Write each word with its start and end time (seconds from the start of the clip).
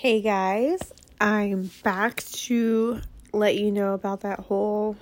Hey 0.00 0.20
guys, 0.20 0.78
I'm 1.20 1.72
back 1.82 2.22
to 2.22 3.00
let 3.32 3.56
you 3.56 3.72
know 3.72 3.94
about 3.94 4.20
that 4.20 4.38
whole 4.38 4.96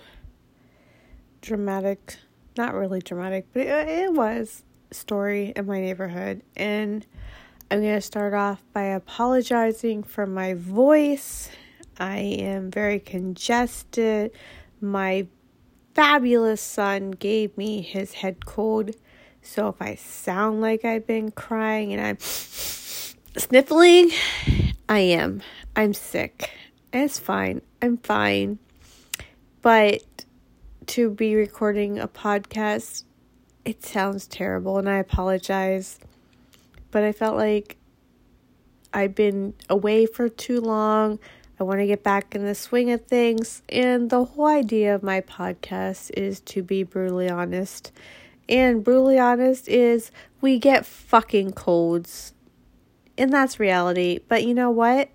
dramatic, 1.42 2.16
not 2.56 2.72
really 2.72 3.00
dramatic, 3.00 3.44
but 3.52 3.66
it, 3.66 3.88
it 3.88 4.14
was 4.14 4.64
story 4.92 5.52
in 5.54 5.66
my 5.66 5.82
neighborhood. 5.82 6.40
And 6.56 7.06
I'm 7.70 7.82
going 7.82 7.94
to 7.94 8.00
start 8.00 8.32
off 8.32 8.62
by 8.72 8.84
apologizing 8.84 10.02
for 10.02 10.24
my 10.24 10.54
voice. 10.54 11.50
I 11.98 12.16
am 12.16 12.70
very 12.70 12.98
congested. 12.98 14.30
My 14.80 15.26
fabulous 15.94 16.62
son 16.62 17.10
gave 17.10 17.54
me 17.58 17.82
his 17.82 18.14
head 18.14 18.46
cold. 18.46 18.92
So 19.42 19.68
if 19.68 19.82
I 19.82 19.96
sound 19.96 20.62
like 20.62 20.86
I've 20.86 21.06
been 21.06 21.32
crying 21.32 21.92
and 21.92 22.00
I'm 22.00 22.18
sniffling, 23.36 24.10
I 24.88 25.00
am. 25.00 25.42
I'm 25.74 25.94
sick. 25.94 26.48
It's 26.92 27.18
fine. 27.18 27.60
I'm 27.82 27.96
fine. 27.96 28.60
But 29.60 30.04
to 30.86 31.10
be 31.10 31.34
recording 31.34 31.98
a 31.98 32.06
podcast, 32.06 33.02
it 33.64 33.84
sounds 33.84 34.28
terrible 34.28 34.78
and 34.78 34.88
I 34.88 34.98
apologize. 34.98 35.98
But 36.92 37.02
I 37.02 37.10
felt 37.10 37.36
like 37.36 37.76
I've 38.94 39.16
been 39.16 39.54
away 39.68 40.06
for 40.06 40.28
too 40.28 40.60
long. 40.60 41.18
I 41.58 41.64
want 41.64 41.80
to 41.80 41.86
get 41.86 42.04
back 42.04 42.36
in 42.36 42.44
the 42.44 42.54
swing 42.54 42.92
of 42.92 43.06
things. 43.06 43.62
And 43.68 44.08
the 44.08 44.24
whole 44.24 44.46
idea 44.46 44.94
of 44.94 45.02
my 45.02 45.20
podcast 45.20 46.12
is 46.16 46.38
to 46.42 46.62
be 46.62 46.84
brutally 46.84 47.28
honest. 47.28 47.90
And 48.48 48.84
brutally 48.84 49.18
honest 49.18 49.66
is 49.66 50.12
we 50.40 50.60
get 50.60 50.86
fucking 50.86 51.54
colds 51.54 52.34
and 53.18 53.32
that's 53.32 53.60
reality. 53.60 54.20
But 54.28 54.44
you 54.44 54.54
know 54.54 54.70
what? 54.70 55.10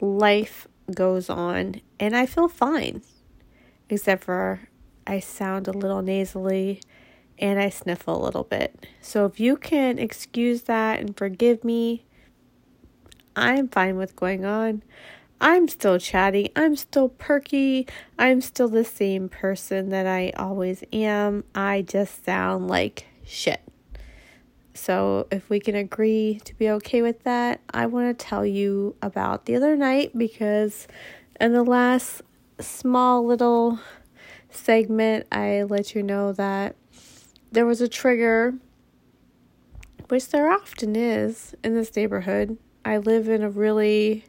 Life 0.00 0.66
goes 0.94 1.28
on, 1.30 1.80
and 1.98 2.16
I 2.16 2.26
feel 2.26 2.48
fine, 2.48 3.02
except 3.88 4.24
for 4.24 4.68
I 5.06 5.20
sound 5.20 5.68
a 5.68 5.72
little 5.72 6.02
nasally 6.02 6.80
and 7.38 7.60
I 7.60 7.68
sniffle 7.68 8.20
a 8.20 8.24
little 8.24 8.44
bit. 8.44 8.86
So 9.00 9.26
if 9.26 9.38
you 9.38 9.56
can 9.56 9.98
excuse 9.98 10.62
that 10.62 11.00
and 11.00 11.16
forgive 11.16 11.64
me, 11.64 12.04
I'm 13.34 13.68
fine 13.68 13.96
with 13.96 14.16
going 14.16 14.44
on. 14.44 14.82
I'm 15.40 15.68
still 15.68 15.98
chatty. 15.98 16.50
I'm 16.56 16.76
still 16.76 17.10
perky. 17.10 17.86
I'm 18.18 18.40
still 18.40 18.68
the 18.68 18.84
same 18.84 19.28
person 19.28 19.90
that 19.90 20.06
I 20.06 20.32
always 20.36 20.82
am. 20.92 21.44
I 21.54 21.82
just 21.82 22.24
sound 22.24 22.68
like 22.68 23.06
shit. 23.24 23.60
So, 24.76 25.26
if 25.30 25.48
we 25.48 25.58
can 25.58 25.74
agree 25.74 26.40
to 26.44 26.54
be 26.54 26.68
okay 26.70 27.00
with 27.00 27.22
that, 27.24 27.60
I 27.72 27.86
want 27.86 28.16
to 28.16 28.24
tell 28.24 28.44
you 28.44 28.94
about 29.00 29.46
the 29.46 29.56
other 29.56 29.74
night 29.74 30.16
because 30.16 30.86
in 31.40 31.54
the 31.54 31.62
last 31.62 32.20
small 32.60 33.24
little 33.24 33.80
segment, 34.50 35.26
I 35.32 35.62
let 35.62 35.94
you 35.94 36.02
know 36.02 36.32
that 36.34 36.76
there 37.50 37.64
was 37.64 37.80
a 37.80 37.88
trigger, 37.88 38.54
which 40.08 40.28
there 40.28 40.50
often 40.50 40.94
is 40.94 41.54
in 41.64 41.74
this 41.74 41.96
neighborhood. 41.96 42.58
I 42.84 42.98
live 42.98 43.28
in 43.28 43.42
a 43.42 43.50
really 43.50 44.24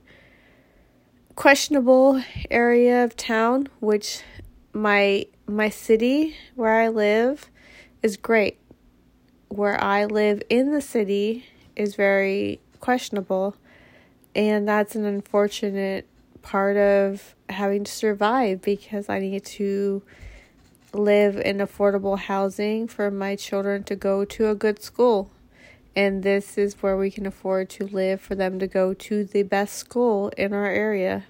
questionable 1.36 2.23
area 2.50 3.04
of 3.04 3.17
town, 3.17 3.67
which 3.82 4.23
my 4.72 5.26
my 5.45 5.70
city 5.70 6.36
where 6.56 6.80
I 6.80 6.88
live 6.88 7.50
is 8.02 8.16
great 8.16 8.59
where 9.50 9.81
I 9.81 10.06
live 10.06 10.42
in 10.50 10.72
the 10.72 10.81
city 10.81 11.45
is 11.76 11.95
very 11.95 12.59
questionable. 12.80 13.56
And 14.36 14.67
that's 14.67 14.95
an 14.95 15.06
unfortunate 15.06 16.08
part 16.42 16.78
of 16.78 17.36
having 17.50 17.84
to 17.84 17.92
survive 17.92 18.62
because 18.62 19.09
I 19.09 19.20
need 19.20 19.44
to 19.45 20.04
live 20.94 21.38
in 21.38 21.58
affordable 21.58 22.17
housing 22.17 22.88
for 22.88 23.11
my 23.11 23.36
children 23.36 23.83
to 23.83 23.95
go 23.95 24.26
to 24.26 24.49
a 24.49 24.55
good 24.55 24.82
school. 24.82 25.32
And 25.95 26.23
this 26.23 26.58
is 26.58 26.76
where 26.82 26.95
we 26.95 27.10
can 27.10 27.26
afford 27.26 27.70
to 27.71 27.86
live 27.86 28.21
for 28.21 28.36
them 28.36 28.60
to 28.60 28.67
go 28.67 28.94
to 28.94 29.23
the 29.23 29.44
best 29.44 29.73
school 29.76 30.30
in 30.38 30.54
our 30.54 30.67
area. 30.67 31.26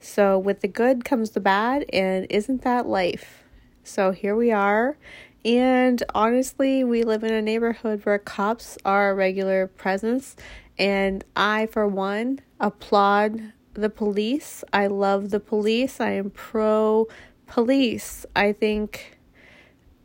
So, 0.00 0.38
with 0.38 0.60
the 0.60 0.68
good 0.68 1.04
comes 1.04 1.30
the 1.30 1.40
bad, 1.40 1.84
and 1.92 2.26
isn't 2.30 2.62
that 2.62 2.86
life? 2.86 3.42
So, 3.82 4.12
here 4.12 4.36
we 4.36 4.52
are 4.52 4.96
and 5.44 6.02
honestly, 6.14 6.82
we 6.84 7.04
live 7.04 7.22
in 7.22 7.32
a 7.32 7.42
neighborhood 7.42 8.04
where 8.04 8.18
cops 8.18 8.76
are 8.84 9.10
a 9.10 9.14
regular 9.14 9.66
presence. 9.66 10.36
And 10.78 11.24
I, 11.36 11.66
for 11.66 11.86
one, 11.86 12.40
applaud 12.60 13.52
the 13.74 13.90
police. 13.90 14.64
I 14.72 14.88
love 14.88 15.30
the 15.30 15.40
police. 15.40 16.00
I 16.00 16.10
am 16.12 16.30
pro 16.30 17.06
police. 17.46 18.26
I 18.34 18.52
think, 18.52 19.18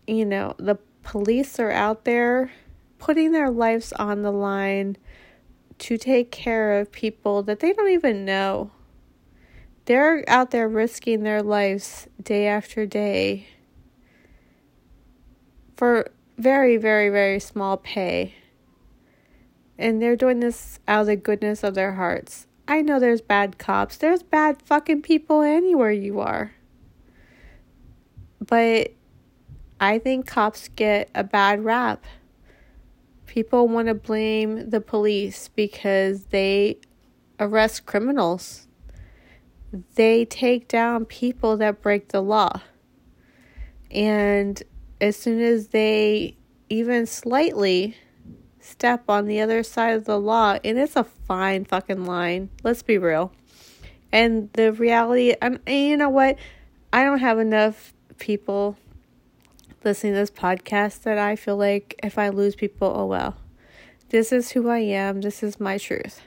you 0.06 0.26
know, 0.26 0.56
the 0.58 0.78
police 1.02 1.60
are 1.60 1.72
out 1.72 2.06
there 2.06 2.52
putting 3.00 3.32
their 3.32 3.50
lives 3.50 3.92
on 3.94 4.22
the 4.22 4.32
line 4.32 4.98
to 5.80 5.98
take 5.98 6.32
care 6.32 6.80
of 6.80 6.92
people 6.92 7.44
that 7.44 7.60
they 7.60 7.74
don't 7.74 7.90
even 7.90 8.24
know. 8.24 8.72
They're 9.86 10.24
out 10.30 10.52
there 10.52 10.70
risking 10.70 11.24
their 11.24 11.42
lives 11.44 12.08
day 12.22 12.48
after 12.48 12.86
day 12.86 13.48
for 15.76 16.08
very, 16.38 16.78
very, 16.78 17.10
very 17.10 17.40
small 17.40 17.78
pay. 17.78 18.36
And 19.78 20.02
they're 20.02 20.16
doing 20.16 20.40
this 20.40 20.80
out 20.88 21.02
of 21.02 21.08
the 21.08 21.16
goodness 21.16 21.64
of 21.64 21.76
their 21.76 21.94
hearts. 21.94 22.48
I 22.68 22.82
know 22.82 23.00
there's 23.00 23.22
bad 23.22 23.58
cops. 23.58 23.98
There's 23.98 24.24
bad 24.24 24.62
fucking 24.62 25.02
people 25.02 25.42
anywhere 25.42 25.92
you 25.92 26.20
are. 26.20 26.54
But 28.40 28.94
I 29.80 30.00
think 30.00 30.28
cops 30.28 30.70
get 30.70 31.10
a 31.14 31.24
bad 31.24 31.64
rap. 31.66 32.06
People 33.26 33.68
want 33.68 33.88
to 33.88 33.96
blame 33.96 34.70
the 34.70 34.80
police 34.80 35.50
because 35.50 36.26
they 36.26 36.78
arrest 37.40 37.86
criminals. 37.86 38.68
They 39.96 40.26
take 40.26 40.68
down 40.68 41.06
people 41.06 41.58
that 41.58 41.82
break 41.82 42.10
the 42.10 42.22
law. 42.22 42.62
And 43.90 44.62
as 45.04 45.18
soon 45.18 45.42
as 45.42 45.68
they 45.68 46.34
even 46.70 47.06
slightly 47.06 47.98
step 48.62 49.04
on 49.10 49.26
the 49.26 49.42
other 49.42 49.62
side 49.62 49.96
of 49.96 50.06
the 50.06 50.18
law, 50.18 50.58
and 50.64 50.80
it's 50.80 50.96
a 50.96 51.04
fine 51.04 51.66
fucking 51.66 52.06
line, 52.06 52.50
let's 52.64 52.82
be 52.82 52.98
real. 52.98 53.34
And 54.14 54.50
the 54.54 54.72
reality, 54.72 55.36
and, 55.42 55.60
you 55.68 55.98
know 55.98 56.08
what? 56.08 56.38
I 56.94 57.04
don't 57.04 57.20
have 57.20 57.38
enough 57.38 57.94
people 58.18 58.78
listening 59.84 60.14
to 60.14 60.20
this 60.20 60.32
podcast 60.32 61.02
that 61.02 61.18
I 61.18 61.36
feel 61.36 61.58
like 61.58 62.00
if 62.02 62.18
I 62.18 62.30
lose 62.30 62.56
people, 62.56 62.94
oh 62.96 63.06
well. 63.06 63.36
This 64.08 64.32
is 64.32 64.52
who 64.52 64.70
I 64.70 64.80
am. 64.80 65.20
This 65.20 65.44
is 65.44 65.60
my 65.60 65.78
truth. 65.78 66.22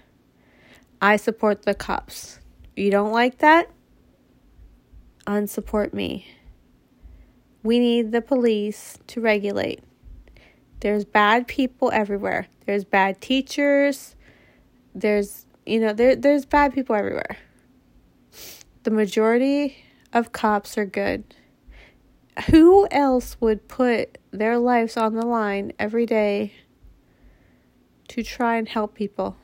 I 1.00 1.16
support 1.16 1.62
the 1.62 1.74
cops. 1.74 2.40
You 2.76 2.90
don't 2.90 3.12
like 3.12 3.38
that? 3.38 3.70
Unsupport 5.26 5.94
me. 5.94 6.26
We 7.66 7.80
need 7.80 8.12
the 8.12 8.22
police 8.22 8.96
to 9.08 9.20
regulate. 9.20 9.82
There's 10.78 11.04
bad 11.04 11.48
people 11.48 11.90
everywhere. 11.92 12.46
There's 12.64 12.84
bad 12.84 13.20
teachers. 13.20 14.14
There's, 14.94 15.46
you 15.66 15.80
know, 15.80 15.92
there 15.92 16.14
there's 16.14 16.46
bad 16.46 16.72
people 16.72 16.94
everywhere. 16.94 17.38
The 18.84 18.92
majority 18.92 19.78
of 20.12 20.30
cops 20.30 20.78
are 20.78 20.86
good. 20.86 21.24
Who 22.50 22.86
else 22.92 23.36
would 23.40 23.66
put 23.66 24.16
their 24.30 24.58
lives 24.58 24.96
on 24.96 25.14
the 25.14 25.26
line 25.26 25.72
every 25.76 26.06
day 26.06 26.52
to 28.10 28.22
try 28.22 28.58
and 28.58 28.68
help 28.68 28.94
people? 28.94 29.38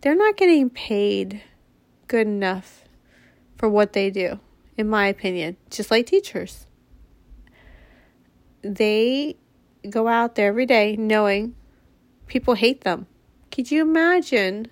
They're 0.00 0.16
not 0.16 0.36
getting 0.36 0.68
paid 0.68 1.42
good 2.08 2.26
enough 2.26 2.82
for 3.54 3.68
what 3.68 3.92
they 3.92 4.10
do, 4.10 4.40
in 4.76 4.88
my 4.88 5.06
opinion, 5.06 5.58
just 5.70 5.92
like 5.92 6.06
teachers 6.06 6.66
they 8.64 9.36
go 9.88 10.08
out 10.08 10.34
there 10.34 10.48
every 10.48 10.66
day 10.66 10.96
knowing 10.96 11.54
people 12.26 12.54
hate 12.54 12.80
them. 12.80 13.06
Could 13.50 13.70
you 13.70 13.82
imagine 13.82 14.68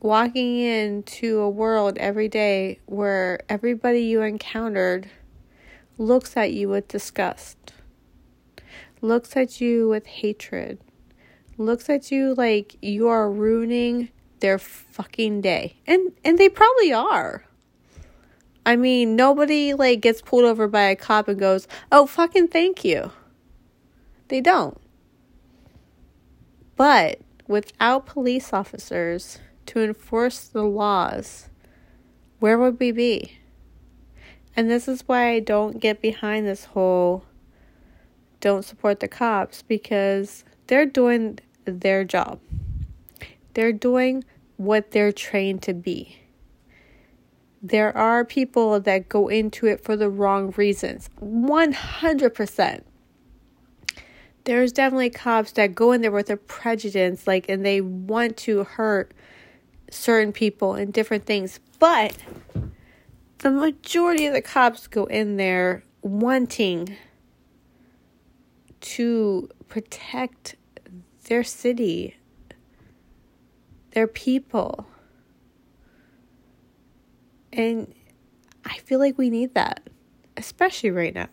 walking 0.00 0.58
into 0.58 1.40
a 1.40 1.50
world 1.50 1.96
every 1.98 2.28
day 2.28 2.78
where 2.86 3.40
everybody 3.48 4.02
you 4.02 4.22
encountered 4.22 5.10
looks 5.98 6.36
at 6.36 6.52
you 6.52 6.68
with 6.68 6.88
disgust, 6.88 7.72
looks 9.00 9.36
at 9.36 9.60
you 9.60 9.88
with 9.88 10.06
hatred, 10.06 10.78
looks 11.56 11.88
at 11.88 12.10
you 12.10 12.34
like 12.34 12.76
you 12.80 13.08
are 13.08 13.30
ruining 13.30 14.10
their 14.40 14.58
fucking 14.58 15.40
day. 15.40 15.76
And 15.86 16.12
and 16.24 16.38
they 16.38 16.48
probably 16.48 16.92
are. 16.92 17.44
I 18.70 18.76
mean, 18.76 19.16
nobody 19.16 19.74
like 19.74 20.00
gets 20.00 20.22
pulled 20.22 20.44
over 20.44 20.68
by 20.68 20.82
a 20.82 20.94
cop 20.94 21.26
and 21.26 21.40
goes, 21.40 21.66
"Oh, 21.90 22.06
fucking 22.06 22.46
thank 22.48 22.84
you." 22.84 23.10
They 24.28 24.40
don't. 24.40 24.80
But 26.76 27.18
without 27.48 28.06
police 28.06 28.52
officers 28.52 29.40
to 29.66 29.82
enforce 29.82 30.46
the 30.46 30.62
laws, 30.62 31.48
where 32.38 32.56
would 32.56 32.78
we 32.78 32.92
be? 32.92 33.32
And 34.54 34.70
this 34.70 34.86
is 34.86 35.02
why 35.08 35.30
I 35.30 35.40
don't 35.40 35.80
get 35.80 36.00
behind 36.00 36.46
this 36.46 36.66
whole 36.66 37.24
don't 38.38 38.64
support 38.64 39.00
the 39.00 39.08
cops 39.08 39.62
because 39.62 40.44
they're 40.68 40.86
doing 40.86 41.40
their 41.64 42.04
job. 42.04 42.38
They're 43.54 43.72
doing 43.72 44.22
what 44.58 44.92
they're 44.92 45.10
trained 45.10 45.62
to 45.62 45.74
be. 45.74 46.19
There 47.62 47.96
are 47.96 48.24
people 48.24 48.80
that 48.80 49.08
go 49.08 49.28
into 49.28 49.66
it 49.66 49.82
for 49.84 49.96
the 49.96 50.08
wrong 50.08 50.52
reasons. 50.56 51.10
100%. 51.20 52.82
There's 54.44 54.72
definitely 54.72 55.10
cops 55.10 55.52
that 55.52 55.74
go 55.74 55.92
in 55.92 56.00
there 56.00 56.10
with 56.10 56.30
a 56.30 56.38
prejudice, 56.38 57.26
like, 57.26 57.48
and 57.48 57.64
they 57.64 57.82
want 57.82 58.38
to 58.38 58.64
hurt 58.64 59.12
certain 59.90 60.32
people 60.32 60.74
and 60.74 60.92
different 60.92 61.26
things. 61.26 61.60
But 61.78 62.16
the 63.38 63.50
majority 63.50 64.26
of 64.26 64.32
the 64.32 64.40
cops 64.42 64.86
go 64.86 65.04
in 65.04 65.36
there 65.36 65.82
wanting 66.00 66.96
to 68.80 69.50
protect 69.68 70.56
their 71.24 71.44
city, 71.44 72.16
their 73.90 74.06
people. 74.06 74.86
And 77.52 77.92
I 78.64 78.78
feel 78.78 78.98
like 78.98 79.18
we 79.18 79.30
need 79.30 79.54
that, 79.54 79.88
especially 80.36 80.90
right 80.90 81.14
now. 81.14 81.28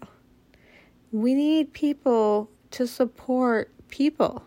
We 1.11 1.33
need 1.33 1.73
people 1.73 2.49
to 2.71 2.87
support 2.87 3.71
people. 3.89 4.43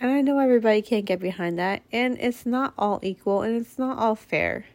And 0.00 0.10
I 0.10 0.20
know 0.20 0.38
everybody 0.38 0.80
can't 0.82 1.04
get 1.04 1.18
behind 1.18 1.58
that, 1.58 1.82
and 1.90 2.16
it's 2.20 2.46
not 2.46 2.72
all 2.78 3.00
equal 3.02 3.42
and 3.42 3.60
it's 3.60 3.78
not 3.78 3.98
all 3.98 4.14
fair. 4.14 4.66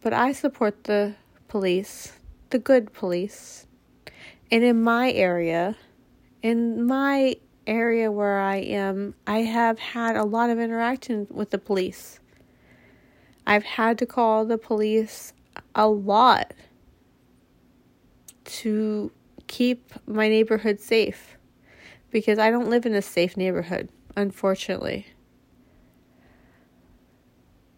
But 0.00 0.12
I 0.12 0.32
support 0.32 0.84
the 0.84 1.14
police, 1.48 2.12
the 2.50 2.58
good 2.58 2.92
police. 2.92 3.66
And 4.50 4.62
in 4.62 4.82
my 4.82 5.10
area, 5.10 5.76
in 6.40 6.86
my 6.86 7.36
area 7.66 8.12
where 8.12 8.38
I 8.38 8.56
am, 8.56 9.14
I 9.26 9.40
have 9.40 9.78
had 9.78 10.16
a 10.16 10.24
lot 10.24 10.50
of 10.50 10.60
interaction 10.60 11.26
with 11.30 11.50
the 11.50 11.58
police. 11.58 12.20
I've 13.48 13.64
had 13.64 13.96
to 13.98 14.06
call 14.06 14.44
the 14.44 14.58
police 14.58 15.32
a 15.74 15.88
lot 15.88 16.52
to 18.44 19.10
keep 19.46 19.90
my 20.06 20.28
neighborhood 20.28 20.80
safe 20.80 21.38
because 22.10 22.38
I 22.38 22.50
don't 22.50 22.68
live 22.68 22.84
in 22.84 22.94
a 22.94 23.00
safe 23.00 23.38
neighborhood, 23.38 23.88
unfortunately. 24.16 25.06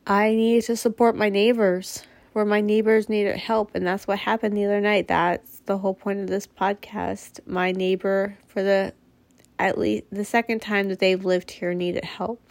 I 0.08 0.34
need 0.34 0.64
to 0.64 0.74
support 0.76 1.14
my 1.14 1.28
neighbors 1.28 2.02
where 2.32 2.44
my 2.44 2.60
neighbors 2.60 3.08
needed 3.08 3.36
help, 3.36 3.72
and 3.76 3.86
that's 3.86 4.08
what 4.08 4.18
happened 4.18 4.56
the 4.56 4.64
other 4.64 4.80
night. 4.80 5.06
That's 5.06 5.60
the 5.66 5.78
whole 5.78 5.94
point 5.94 6.18
of 6.18 6.26
this 6.26 6.48
podcast. 6.48 7.46
My 7.46 7.70
neighbor, 7.70 8.36
for 8.48 8.64
the 8.64 8.92
at 9.60 9.78
least 9.78 10.06
the 10.10 10.24
second 10.24 10.62
time 10.62 10.88
that 10.88 10.98
they've 10.98 11.24
lived 11.24 11.52
here, 11.52 11.74
needed 11.74 12.04
help. 12.04 12.42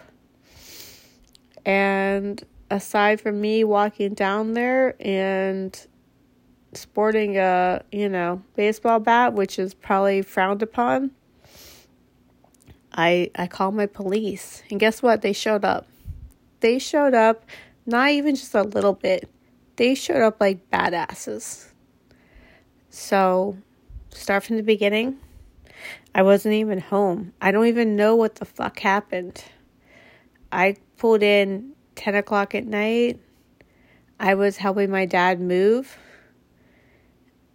And 1.65 2.42
aside 2.69 3.21
from 3.21 3.42
me 3.42 3.63
walking 3.63 4.13
down 4.13 4.54
there 4.54 4.95
and 5.00 5.88
sporting 6.74 7.38
a, 7.38 7.83
you 7.92 8.10
know, 8.10 8.42
baseball 8.56 9.00
bat, 9.00 9.33
which 9.33 9.60
is 9.60 9.74
probably 9.74 10.21
frowned 10.21 10.62
upon, 10.62 11.12
I 12.94 13.31
I 13.36 13.48
called 13.48 13.75
my 13.75 13.86
police. 13.86 14.63
And 14.69 14.80
guess 14.80 15.01
what? 15.01 15.21
They 15.21 15.33
showed 15.33 15.66
up. 15.66 15.88
They 16.60 16.80
showed 16.80 17.13
up 17.13 17.45
not 17.86 18.12
even 18.12 18.36
just 18.36 18.54
a 18.54 18.63
little 18.63 18.94
bit. 18.94 19.30
They 19.77 19.95
showed 19.95 20.22
up 20.22 20.39
like 20.39 20.69
badasses. 20.69 21.68
So, 22.89 23.57
start 24.10 24.44
from 24.44 24.57
the 24.57 24.63
beginning. 24.63 25.18
I 26.13 26.24
wasn't 26.24 26.56
even 26.56 26.80
home. 26.80 27.33
I 27.39 27.51
don't 27.51 27.68
even 27.68 27.95
know 27.95 28.15
what 28.15 28.36
the 28.36 28.45
fuck 28.45 28.80
happened. 28.80 29.44
I 30.51 30.75
pulled 30.98 31.24
in 31.24 31.74
10 32.00 32.16
o'clock 32.16 32.56
at 32.56 32.66
night. 32.66 33.19
I 34.19 34.36
was 34.36 34.57
helping 34.57 34.90
my 34.90 35.06
dad 35.06 35.40
move 35.42 35.98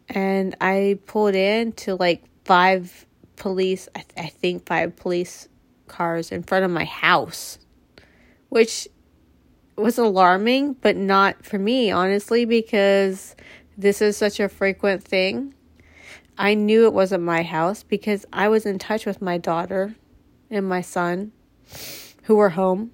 and 0.09 0.55
I 0.61 0.99
pulled 1.07 1.35
in 1.35 1.73
to 1.73 1.95
like 1.95 2.23
five 2.45 3.07
police, 3.37 3.89
I, 3.95 4.01
th- 4.01 4.27
I 4.27 4.29
think 4.29 4.67
five 4.67 4.97
police 4.97 5.49
cars 5.89 6.31
in 6.31 6.43
front 6.43 6.65
of 6.65 6.71
my 6.71 6.85
house, 6.85 7.59
which 8.51 8.87
was 9.77 9.97
alarming, 9.97 10.75
but 10.75 10.97
not 10.97 11.45
for 11.45 11.59
me, 11.59 11.91
honestly, 11.91 12.45
because 12.45 13.35
this 13.79 14.03
is 14.03 14.17
such 14.17 14.41
a 14.41 14.49
frequent 14.49 15.03
thing. 15.03 15.55
I 16.37 16.53
knew 16.53 16.85
it 16.85 16.93
wasn't 16.93 17.25
my 17.25 17.43
house 17.43 17.83
because 17.83 18.27
I 18.31 18.49
was 18.49 18.67
in 18.67 18.79
touch 18.79 19.07
with 19.07 19.23
my 19.23 19.39
daughter 19.39 19.95
and 20.51 20.69
my 20.69 20.83
son 20.83 21.33
who 22.25 22.37
were 22.37 22.51
home. 22.51 22.93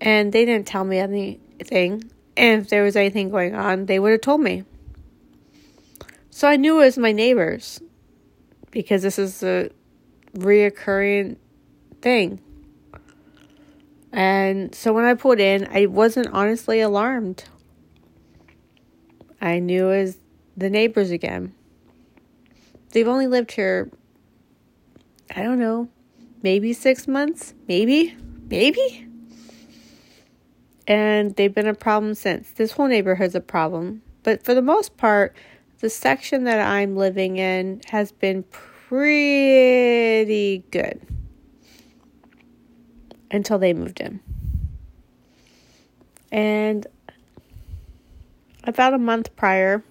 And 0.00 0.32
they 0.32 0.44
didn't 0.44 0.66
tell 0.66 0.84
me 0.84 0.98
anything. 0.98 2.10
And 2.36 2.62
if 2.62 2.70
there 2.70 2.82
was 2.82 2.96
anything 2.96 3.30
going 3.30 3.54
on, 3.54 3.86
they 3.86 3.98
would 3.98 4.12
have 4.12 4.20
told 4.20 4.40
me. 4.40 4.64
So 6.30 6.48
I 6.48 6.56
knew 6.56 6.80
it 6.80 6.84
was 6.84 6.98
my 6.98 7.12
neighbors 7.12 7.82
because 8.70 9.02
this 9.02 9.18
is 9.18 9.42
a 9.42 9.70
reoccurring 10.34 11.36
thing. 12.00 12.40
And 14.12 14.74
so 14.74 14.92
when 14.92 15.04
I 15.04 15.14
put 15.14 15.40
in, 15.40 15.68
I 15.70 15.86
wasn't 15.86 16.28
honestly 16.32 16.80
alarmed. 16.80 17.44
I 19.40 19.58
knew 19.58 19.90
it 19.90 20.02
was 20.02 20.18
the 20.56 20.70
neighbors 20.70 21.10
again. 21.10 21.54
They've 22.92 23.06
only 23.06 23.26
lived 23.26 23.52
here, 23.52 23.90
I 25.34 25.42
don't 25.42 25.58
know, 25.58 25.88
maybe 26.42 26.72
six 26.72 27.06
months? 27.06 27.54
Maybe? 27.68 28.16
Maybe? 28.48 29.09
And 30.90 31.34
they've 31.36 31.54
been 31.54 31.68
a 31.68 31.74
problem 31.74 32.14
since. 32.14 32.50
This 32.50 32.72
whole 32.72 32.88
neighborhood's 32.88 33.36
a 33.36 33.40
problem. 33.40 34.02
But 34.24 34.42
for 34.42 34.54
the 34.54 34.62
most 34.62 34.96
part, 34.96 35.36
the 35.78 35.88
section 35.88 36.42
that 36.44 36.58
I'm 36.60 36.96
living 36.96 37.36
in 37.36 37.80
has 37.86 38.10
been 38.10 38.42
pretty 38.42 39.04
good 40.72 41.00
until 43.30 43.56
they 43.60 43.72
moved 43.72 44.00
in. 44.00 44.18
And 46.32 46.88
about 48.64 48.92
a 48.92 48.98
month 48.98 49.36
prior, 49.36 49.84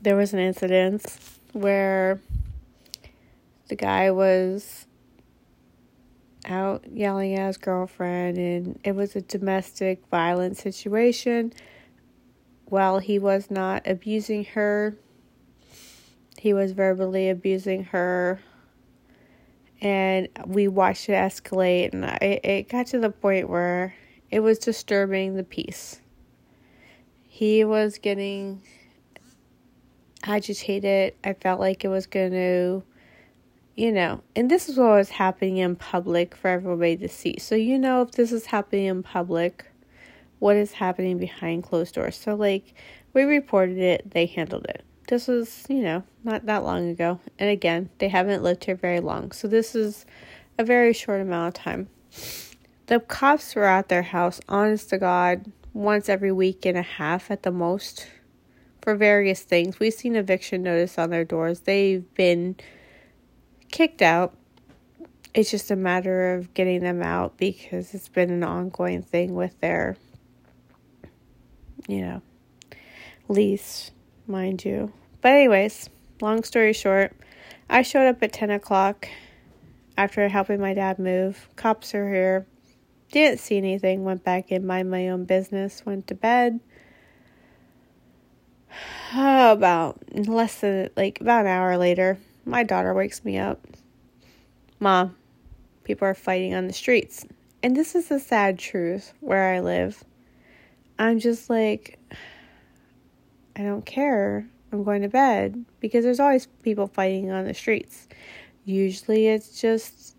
there 0.00 0.14
was 0.14 0.32
an 0.32 0.38
incident 0.38 1.18
where 1.52 2.20
the 3.66 3.74
guy 3.74 4.12
was 4.12 4.86
out 6.48 6.84
yelling 6.90 7.34
at 7.34 7.46
his 7.46 7.56
girlfriend, 7.56 8.38
and 8.38 8.80
it 8.82 8.94
was 8.94 9.14
a 9.14 9.20
domestic 9.20 10.02
violence 10.10 10.60
situation 10.60 11.52
while 12.70 12.98
he 12.98 13.18
was 13.18 13.50
not 13.50 13.86
abusing 13.86 14.44
her, 14.44 14.96
he 16.38 16.52
was 16.52 16.72
verbally 16.72 17.30
abusing 17.30 17.84
her. 17.84 18.40
And 19.80 20.28
we 20.46 20.68
watched 20.68 21.08
it 21.08 21.12
escalate, 21.12 21.92
and 21.92 22.04
I, 22.04 22.16
it 22.20 22.68
got 22.68 22.88
to 22.88 22.98
the 22.98 23.10
point 23.10 23.48
where 23.48 23.94
it 24.30 24.40
was 24.40 24.58
disturbing 24.58 25.36
the 25.36 25.44
peace. 25.44 26.00
He 27.28 27.64
was 27.64 27.98
getting 27.98 28.62
agitated. 30.24 31.14
I 31.22 31.34
felt 31.34 31.60
like 31.60 31.84
it 31.84 31.88
was 31.88 32.06
going 32.06 32.32
to, 32.32 32.82
you 33.78 33.92
know, 33.92 34.20
and 34.34 34.50
this 34.50 34.68
is 34.68 34.76
what 34.76 34.88
was 34.88 35.08
happening 35.08 35.58
in 35.58 35.76
public 35.76 36.34
for 36.34 36.48
everybody 36.48 36.96
to 36.96 37.08
see. 37.08 37.36
So, 37.38 37.54
you 37.54 37.78
know, 37.78 38.02
if 38.02 38.10
this 38.10 38.32
is 38.32 38.46
happening 38.46 38.86
in 38.86 39.04
public, 39.04 39.66
what 40.40 40.56
is 40.56 40.72
happening 40.72 41.16
behind 41.16 41.62
closed 41.62 41.94
doors. 41.94 42.16
So, 42.16 42.34
like, 42.34 42.74
we 43.14 43.22
reported 43.22 43.78
it, 43.78 44.10
they 44.10 44.26
handled 44.26 44.66
it. 44.68 44.82
This 45.06 45.28
was, 45.28 45.64
you 45.68 45.80
know, 45.80 46.02
not 46.24 46.44
that 46.46 46.64
long 46.64 46.88
ago. 46.90 47.20
And 47.38 47.50
again, 47.50 47.88
they 47.98 48.08
haven't 48.08 48.42
lived 48.42 48.64
here 48.64 48.74
very 48.74 48.98
long. 48.98 49.30
So, 49.30 49.46
this 49.46 49.76
is 49.76 50.04
a 50.58 50.64
very 50.64 50.92
short 50.92 51.20
amount 51.20 51.56
of 51.56 51.62
time. 51.62 51.88
The 52.86 52.98
cops 52.98 53.54
were 53.54 53.62
at 53.62 53.88
their 53.88 54.02
house, 54.02 54.40
honest 54.48 54.90
to 54.90 54.98
God, 54.98 55.52
once 55.72 56.08
every 56.08 56.32
week 56.32 56.66
and 56.66 56.76
a 56.76 56.82
half 56.82 57.30
at 57.30 57.44
the 57.44 57.52
most 57.52 58.08
for 58.82 58.96
various 58.96 59.42
things. 59.42 59.78
We've 59.78 59.94
seen 59.94 60.16
eviction 60.16 60.64
notice 60.64 60.98
on 60.98 61.10
their 61.10 61.24
doors. 61.24 61.60
They've 61.60 62.12
been 62.14 62.56
kicked 63.70 64.02
out. 64.02 64.34
It's 65.34 65.50
just 65.50 65.70
a 65.70 65.76
matter 65.76 66.34
of 66.34 66.52
getting 66.54 66.80
them 66.80 67.02
out 67.02 67.36
because 67.36 67.94
it's 67.94 68.08
been 68.08 68.30
an 68.30 68.42
ongoing 68.42 69.02
thing 69.02 69.34
with 69.34 69.58
their 69.60 69.96
you 71.88 72.02
know, 72.02 72.22
lease, 73.28 73.90
mind 74.28 74.64
you. 74.64 74.92
But, 75.20 75.32
anyways, 75.32 75.88
long 76.20 76.44
story 76.44 76.72
short, 76.72 77.12
I 77.68 77.82
showed 77.82 78.06
up 78.06 78.22
at 78.22 78.32
10 78.32 78.50
o'clock. 78.50 79.08
after 79.96 80.28
helping 80.28 80.60
my 80.60 80.74
dad 80.74 81.00
move. 81.00 81.48
Cops 81.56 81.92
are 81.92 82.08
here. 82.08 82.46
Didn't 83.10 83.40
see 83.40 83.56
anything. 83.56 84.04
Went 84.04 84.22
back 84.22 84.52
in, 84.52 84.64
mind 84.64 84.88
my 84.88 85.08
own 85.08 85.24
business. 85.24 85.84
Went 85.84 86.06
to 86.06 86.14
bed. 86.14 86.60
Oh, 89.12 89.52
about 89.54 89.98
less 90.14 90.60
than 90.60 90.90
like 90.96 91.20
about 91.20 91.46
an 91.46 91.46
hour 91.48 91.76
later, 91.76 92.18
my 92.48 92.62
daughter 92.62 92.94
wakes 92.94 93.24
me 93.24 93.38
up. 93.38 93.66
Mom, 94.80 95.14
people 95.84 96.08
are 96.08 96.14
fighting 96.14 96.54
on 96.54 96.66
the 96.66 96.72
streets. 96.72 97.26
And 97.62 97.76
this 97.76 97.94
is 97.94 98.08
the 98.08 98.18
sad 98.18 98.58
truth 98.58 99.12
where 99.20 99.54
I 99.54 99.60
live. 99.60 100.02
I'm 100.98 101.18
just 101.18 101.50
like, 101.50 101.98
I 103.56 103.62
don't 103.62 103.84
care. 103.84 104.48
I'm 104.72 104.84
going 104.84 105.02
to 105.02 105.08
bed 105.08 105.64
because 105.80 106.04
there's 106.04 106.20
always 106.20 106.46
people 106.62 106.86
fighting 106.86 107.30
on 107.30 107.44
the 107.44 107.54
streets. 107.54 108.08
Usually 108.64 109.28
it's 109.28 109.60
just 109.60 110.16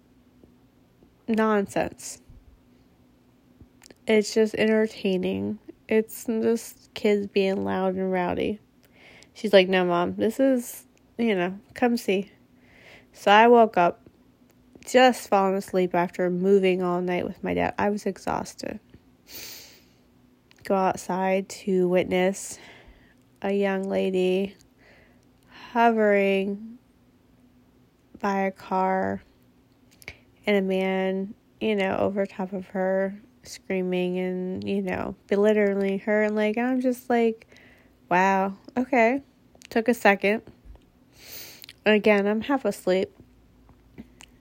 nonsense. 1.27 2.21
It's 4.07 4.33
just 4.33 4.55
entertaining. 4.55 5.59
It's 5.87 6.25
just 6.25 6.93
kids 6.93 7.27
being 7.27 7.63
loud 7.63 7.95
and 7.95 8.11
rowdy. 8.11 8.59
She's 9.33 9.53
like, 9.53 9.69
No, 9.69 9.85
mom, 9.85 10.15
this 10.15 10.39
is, 10.39 10.85
you 11.19 11.35
know, 11.35 11.59
come 11.73 11.97
see. 11.97 12.31
So 13.11 13.29
I 13.29 13.47
woke 13.47 13.77
up, 13.77 14.01
just 14.85 15.27
falling 15.27 15.55
asleep 15.55 15.93
after 15.93 16.29
moving 16.29 16.81
all 16.81 17.01
night 17.01 17.25
with 17.25 17.43
my 17.43 17.53
dad. 17.53 17.75
I 17.77 17.89
was 17.89 18.05
exhausted. 18.05 18.79
Go 20.63 20.75
outside 20.75 21.49
to 21.49 21.87
witness 21.89 22.57
a 23.41 23.51
young 23.51 23.83
lady 23.83 24.55
hovering 25.71 26.77
by 28.19 28.41
a 28.41 28.51
car 28.51 29.21
and 30.45 30.57
a 30.57 30.61
man, 30.61 31.33
you 31.59 31.75
know, 31.75 31.97
over 31.97 32.25
top 32.25 32.53
of 32.53 32.67
her 32.67 33.19
screaming 33.43 34.17
and, 34.19 34.67
you 34.67 34.81
know, 34.81 35.15
belittling 35.27 35.99
her 35.99 36.23
and 36.23 36.35
like 36.35 36.57
I'm 36.57 36.81
just 36.81 37.09
like, 37.09 37.47
wow, 38.09 38.53
okay. 38.77 39.21
Took 39.69 39.87
a 39.87 39.93
second. 39.93 40.43
Again, 41.89 42.27
I'm 42.27 42.41
half 42.41 42.65
asleep. 42.65 43.09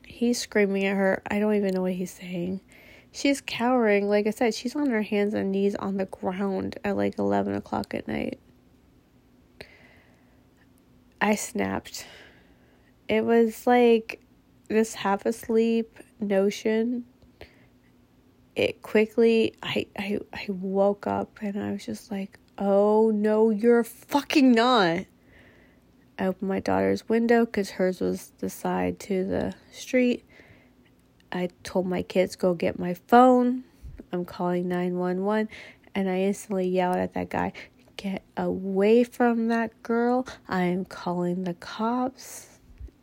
He's 0.07 0.39
screaming 0.39 0.85
at 0.85 0.97
her. 0.97 1.23
I 1.31 1.39
don't 1.39 1.55
even 1.55 1.75
know 1.75 1.81
what 1.81 1.95
he's 1.95 2.11
saying. 2.11 2.61
She's 3.11 3.41
cowering. 3.41 4.07
Like 4.07 4.27
I 4.27 4.31
said, 4.31 4.53
she's 4.55 4.77
on 4.77 4.91
her 4.91 5.01
hands 5.01 5.33
and 5.33 5.51
knees 5.51 5.75
on 5.77 5.97
the 5.97 6.05
ground 6.05 6.79
at 6.85 6.99
like 6.99 7.19
11 7.19 7.55
o'clock 7.55 7.95
at 7.95 8.07
night. 8.07 8.39
I 11.23 11.37
snapped. 11.37 12.07
It 13.09 13.25
was 13.25 13.67
like 13.67 14.21
this 14.69 14.93
half 14.93 15.25
asleep 15.25 15.99
notion. 16.21 17.07
It 18.57 18.83
quickly, 18.83 19.55
I, 19.63 19.87
I, 19.99 20.19
I 20.35 20.47
woke 20.49 21.07
up 21.07 21.39
and 21.41 21.59
I 21.59 21.73
was 21.73 21.87
just 21.87 22.11
like, 22.11 22.39
oh 22.59 23.11
no, 23.11 23.49
you're 23.49 23.85
fucking 23.85 24.53
not. 24.53 25.07
I 26.19 26.27
opened 26.27 26.49
my 26.49 26.61
daughter's 26.61 27.09
window 27.09 27.47
because 27.47 27.71
hers 27.71 28.01
was 28.01 28.33
the 28.39 28.51
side 28.51 28.99
to 29.01 29.25
the 29.25 29.55
street. 29.71 30.25
I 31.31 31.51
told 31.63 31.87
my 31.87 32.03
kids, 32.03 32.35
go 32.35 32.55
get 32.55 32.79
my 32.79 32.95
phone. 32.95 33.65
I'm 34.13 34.25
calling 34.25 34.69
911. 34.69 35.49
And 35.95 36.09
I 36.09 36.23
instantly 36.23 36.69
yelled 36.69 36.97
at 36.97 37.15
that 37.15 37.31
guy, 37.31 37.53
get 37.97 38.23
away 38.37 39.05
from 39.05 39.49
that 39.49 39.83
girl. 39.83 40.27
I 40.49 40.63
am 40.63 40.85
calling 40.85 41.45
the 41.45 41.55
cops. 41.55 42.59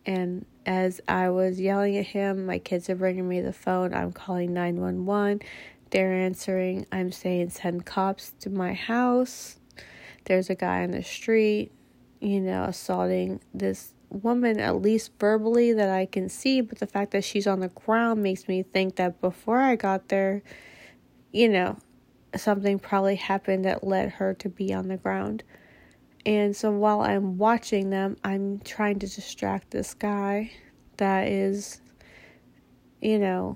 And 0.05 0.45
as 0.65 0.99
I 1.07 1.29
was 1.29 1.59
yelling 1.59 1.97
at 1.97 2.07
him, 2.07 2.45
my 2.45 2.59
kids 2.59 2.89
are 2.89 2.95
bringing 2.95 3.27
me 3.27 3.39
the 3.39 3.53
phone. 3.53 3.93
I'm 3.93 4.11
calling 4.11 4.53
911. 4.53 5.41
They're 5.91 6.13
answering. 6.13 6.85
I'm 6.91 7.11
saying, 7.11 7.51
send 7.51 7.85
cops 7.85 8.33
to 8.41 8.49
my 8.49 8.73
house. 8.73 9.57
There's 10.25 10.49
a 10.49 10.55
guy 10.55 10.83
on 10.83 10.91
the 10.91 11.03
street 11.03 11.71
you 12.25 12.41
know, 12.41 12.63
assaulting 12.63 13.39
this 13.53 13.93
woman, 14.09 14.59
at 14.59 14.81
least 14.81 15.11
verbally, 15.19 15.73
that 15.73 15.89
I 15.91 16.07
can 16.07 16.27
see. 16.27 16.59
But 16.59 16.79
the 16.79 16.87
fact 16.87 17.11
that 17.11 17.23
she's 17.23 17.45
on 17.45 17.59
the 17.59 17.67
ground 17.67 18.23
makes 18.23 18.47
me 18.47 18.63
think 18.63 18.95
that 18.95 19.21
before 19.21 19.59
I 19.59 19.75
got 19.75 20.07
there, 20.07 20.41
you 21.31 21.47
know, 21.47 21.77
something 22.35 22.79
probably 22.79 23.15
happened 23.15 23.65
that 23.65 23.83
led 23.83 24.09
her 24.13 24.33
to 24.35 24.49
be 24.49 24.73
on 24.73 24.87
the 24.87 24.97
ground. 24.97 25.43
And 26.25 26.55
so 26.55 26.71
while 26.71 27.01
I'm 27.01 27.37
watching 27.37 27.91
them, 27.91 28.17
I'm 28.23 28.57
trying 28.61 28.97
to 28.99 29.07
distract 29.07 29.69
this 29.69 29.93
guy 29.93 30.51
that 30.97 31.27
is, 31.27 31.79
you 33.01 33.19
know, 33.19 33.55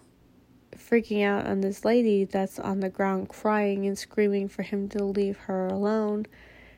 freaking 0.77 1.25
out 1.25 1.47
on 1.47 1.61
this 1.61 1.83
lady 1.83 2.25
that's 2.25 2.59
on 2.59 2.81
the 2.81 2.89
ground 2.89 3.29
crying 3.29 3.88
and 3.88 3.97
screaming 3.97 4.47
for 4.47 4.61
him 4.61 4.88
to 4.89 5.03
leave 5.03 5.38
her 5.38 5.65
alone. 5.65 6.27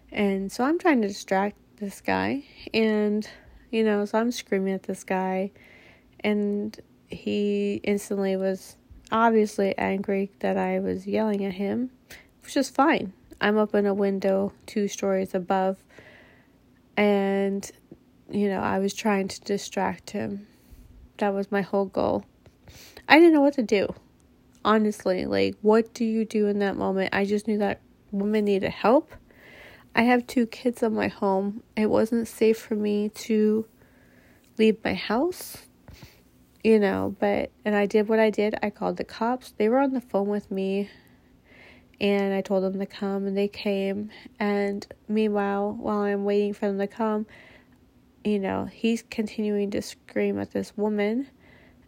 And 0.09 0.49
so 0.49 0.63
I'm 0.63 0.79
trying 0.79 1.01
to 1.01 1.09
distract 1.09 1.57
this 1.81 1.99
guy 1.99 2.43
and 2.73 3.27
you 3.71 3.83
know 3.83 4.05
so 4.05 4.17
i'm 4.17 4.31
screaming 4.31 4.73
at 4.73 4.83
this 4.83 5.03
guy 5.03 5.51
and 6.21 6.79
he 7.07 7.81
instantly 7.83 8.35
was 8.35 8.77
obviously 9.11 9.77
angry 9.77 10.31
that 10.39 10.57
i 10.57 10.79
was 10.79 11.05
yelling 11.05 11.43
at 11.43 11.53
him 11.53 11.89
which 12.43 12.57
is 12.57 12.69
fine. 12.69 13.13
I'm 13.39 13.57
up 13.57 13.73
in 13.73 13.85
a 13.85 13.93
window 13.93 14.53
two 14.65 14.87
stories 14.87 15.33
above 15.33 15.77
and 16.97 17.69
you 18.29 18.49
know 18.49 18.59
i 18.59 18.79
was 18.79 18.93
trying 18.93 19.27
to 19.29 19.41
distract 19.41 20.11
him. 20.11 20.47
That 21.17 21.33
was 21.33 21.51
my 21.51 21.61
whole 21.61 21.85
goal. 21.85 22.25
I 23.07 23.19
didn't 23.19 23.33
know 23.33 23.41
what 23.41 23.53
to 23.55 23.63
do 23.63 23.93
honestly. 24.63 25.25
Like 25.25 25.55
what 25.61 25.93
do 25.93 26.05
you 26.05 26.25
do 26.25 26.47
in 26.47 26.59
that 26.59 26.75
moment? 26.75 27.09
I 27.13 27.25
just 27.25 27.47
knew 27.47 27.57
that 27.59 27.81
woman 28.11 28.45
needed 28.45 28.71
help 28.71 29.11
I 29.93 30.03
have 30.03 30.25
two 30.25 30.45
kids 30.45 30.81
at 30.83 30.91
my 30.91 31.09
home. 31.09 31.63
It 31.75 31.89
wasn't 31.89 32.27
safe 32.27 32.57
for 32.57 32.75
me 32.75 33.09
to 33.09 33.65
leave 34.57 34.77
my 34.83 34.93
house, 34.93 35.57
you 36.63 36.79
know, 36.79 37.15
but, 37.19 37.51
and 37.65 37.75
I 37.75 37.87
did 37.87 38.07
what 38.07 38.19
I 38.19 38.29
did. 38.29 38.55
I 38.63 38.69
called 38.69 38.97
the 38.97 39.03
cops. 39.03 39.53
They 39.57 39.67
were 39.67 39.79
on 39.79 39.93
the 39.93 40.01
phone 40.01 40.27
with 40.27 40.49
me, 40.49 40.89
and 41.99 42.33
I 42.33 42.41
told 42.41 42.63
them 42.63 42.79
to 42.79 42.85
come, 42.85 43.27
and 43.27 43.37
they 43.37 43.49
came. 43.49 44.11
And 44.39 44.87
meanwhile, 45.09 45.73
while 45.73 45.99
I'm 45.99 46.23
waiting 46.23 46.53
for 46.53 46.67
them 46.67 46.79
to 46.79 46.87
come, 46.87 47.25
you 48.23 48.39
know, 48.39 48.65
he's 48.65 49.03
continuing 49.09 49.71
to 49.71 49.81
scream 49.81 50.39
at 50.39 50.51
this 50.51 50.77
woman, 50.77 51.27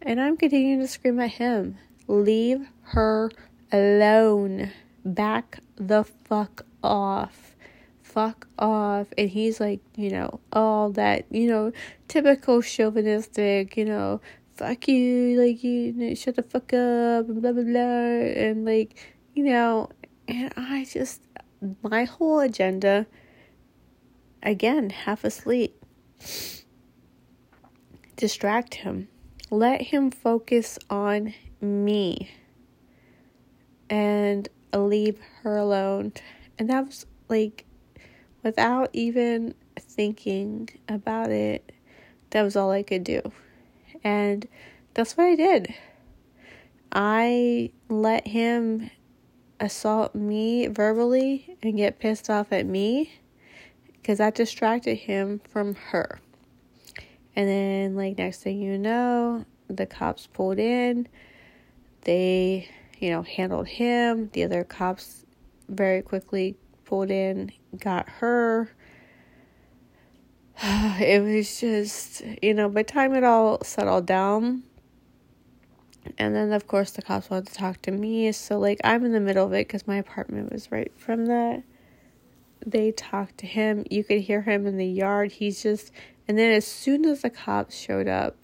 and 0.02 0.20
I'm 0.20 0.36
continuing 0.36 0.80
to 0.80 0.88
scream 0.88 1.20
at 1.20 1.30
him. 1.30 1.78
Leave 2.06 2.66
her 2.82 3.30
alone. 3.72 4.72
Back 5.06 5.60
the 5.76 6.04
fuck 6.04 6.66
off 6.82 7.53
fuck 8.14 8.46
off. 8.58 9.08
And 9.18 9.28
he's 9.28 9.60
like, 9.60 9.80
you 9.96 10.10
know, 10.10 10.40
all 10.52 10.90
that, 10.90 11.26
you 11.30 11.48
know, 11.48 11.72
typical 12.06 12.62
chauvinistic, 12.62 13.76
you 13.76 13.84
know, 13.84 14.20
fuck 14.56 14.86
you, 14.86 15.40
like, 15.40 15.64
you 15.64 15.92
know, 15.92 16.14
shut 16.14 16.36
the 16.36 16.42
fuck 16.42 16.72
up, 16.72 17.28
and 17.28 17.42
blah, 17.42 17.52
blah, 17.52 17.64
blah. 17.64 17.80
And, 17.80 18.64
like, 18.64 18.94
you 19.34 19.42
know, 19.42 19.90
and 20.28 20.52
I 20.56 20.86
just, 20.88 21.22
my 21.82 22.04
whole 22.04 22.38
agenda, 22.38 23.06
again, 24.42 24.90
half 24.90 25.24
asleep, 25.24 25.84
distract 28.16 28.74
him. 28.76 29.08
Let 29.50 29.82
him 29.82 30.10
focus 30.10 30.78
on 30.88 31.34
me 31.60 32.30
and 33.90 34.48
leave 34.72 35.18
her 35.42 35.56
alone. 35.56 36.12
And 36.58 36.70
that 36.70 36.86
was 36.86 37.06
like 37.28 37.63
without 38.44 38.90
even 38.92 39.54
thinking 39.80 40.68
about 40.88 41.30
it, 41.30 41.72
that 42.30 42.42
was 42.42 42.54
all 42.54 42.70
I 42.70 42.82
could 42.82 43.02
do. 43.02 43.20
And 44.04 44.46
that's 44.92 45.16
what 45.16 45.24
I 45.24 45.34
did. 45.34 45.74
I 46.92 47.72
let 47.88 48.28
him 48.28 48.90
assault 49.58 50.14
me 50.14 50.66
verbally 50.66 51.56
and 51.62 51.76
get 51.76 51.98
pissed 51.98 52.28
off 52.28 52.52
at 52.52 52.66
me 52.66 53.10
because 53.94 54.18
that 54.18 54.34
distracted 54.34 54.96
him 54.96 55.40
from 55.48 55.74
her. 55.74 56.20
And 57.34 57.48
then, 57.48 57.96
like, 57.96 58.18
next 58.18 58.42
thing 58.42 58.60
you 58.60 58.78
know, 58.78 59.44
the 59.68 59.86
cops 59.86 60.28
pulled 60.28 60.58
in. 60.58 61.08
They, 62.02 62.68
you 62.98 63.10
know, 63.10 63.22
handled 63.22 63.66
him. 63.66 64.30
The 64.32 64.44
other 64.44 64.62
cops 64.62 65.24
very 65.68 66.02
quickly 66.02 66.56
pulled 66.84 67.10
in, 67.10 67.50
got 67.74 68.08
her. 68.20 68.70
It 71.00 71.22
was 71.22 71.60
just, 71.60 72.22
you 72.40 72.54
know, 72.54 72.68
by 72.68 72.82
the 72.82 72.92
time 72.92 73.14
it 73.14 73.24
all 73.24 73.62
settled 73.64 74.06
down, 74.06 74.62
and 76.16 76.34
then 76.34 76.52
of 76.52 76.66
course 76.66 76.92
the 76.92 77.02
cops 77.02 77.30
wanted 77.30 77.48
to 77.48 77.54
talk 77.54 77.82
to 77.82 77.90
me. 77.90 78.30
So, 78.32 78.58
like, 78.58 78.80
I'm 78.84 79.04
in 79.04 79.12
the 79.12 79.20
middle 79.20 79.46
of 79.46 79.52
it 79.52 79.66
because 79.66 79.86
my 79.86 79.96
apartment 79.96 80.52
was 80.52 80.70
right 80.70 80.92
from 80.96 81.26
that. 81.26 81.64
They 82.64 82.92
talked 82.92 83.38
to 83.38 83.46
him. 83.46 83.84
You 83.90 84.04
could 84.04 84.20
hear 84.20 84.42
him 84.42 84.66
in 84.66 84.76
the 84.76 84.86
yard. 84.86 85.32
He's 85.32 85.62
just, 85.62 85.90
and 86.28 86.38
then 86.38 86.52
as 86.52 86.66
soon 86.66 87.04
as 87.04 87.22
the 87.22 87.30
cops 87.30 87.76
showed 87.76 88.08
up, 88.08 88.36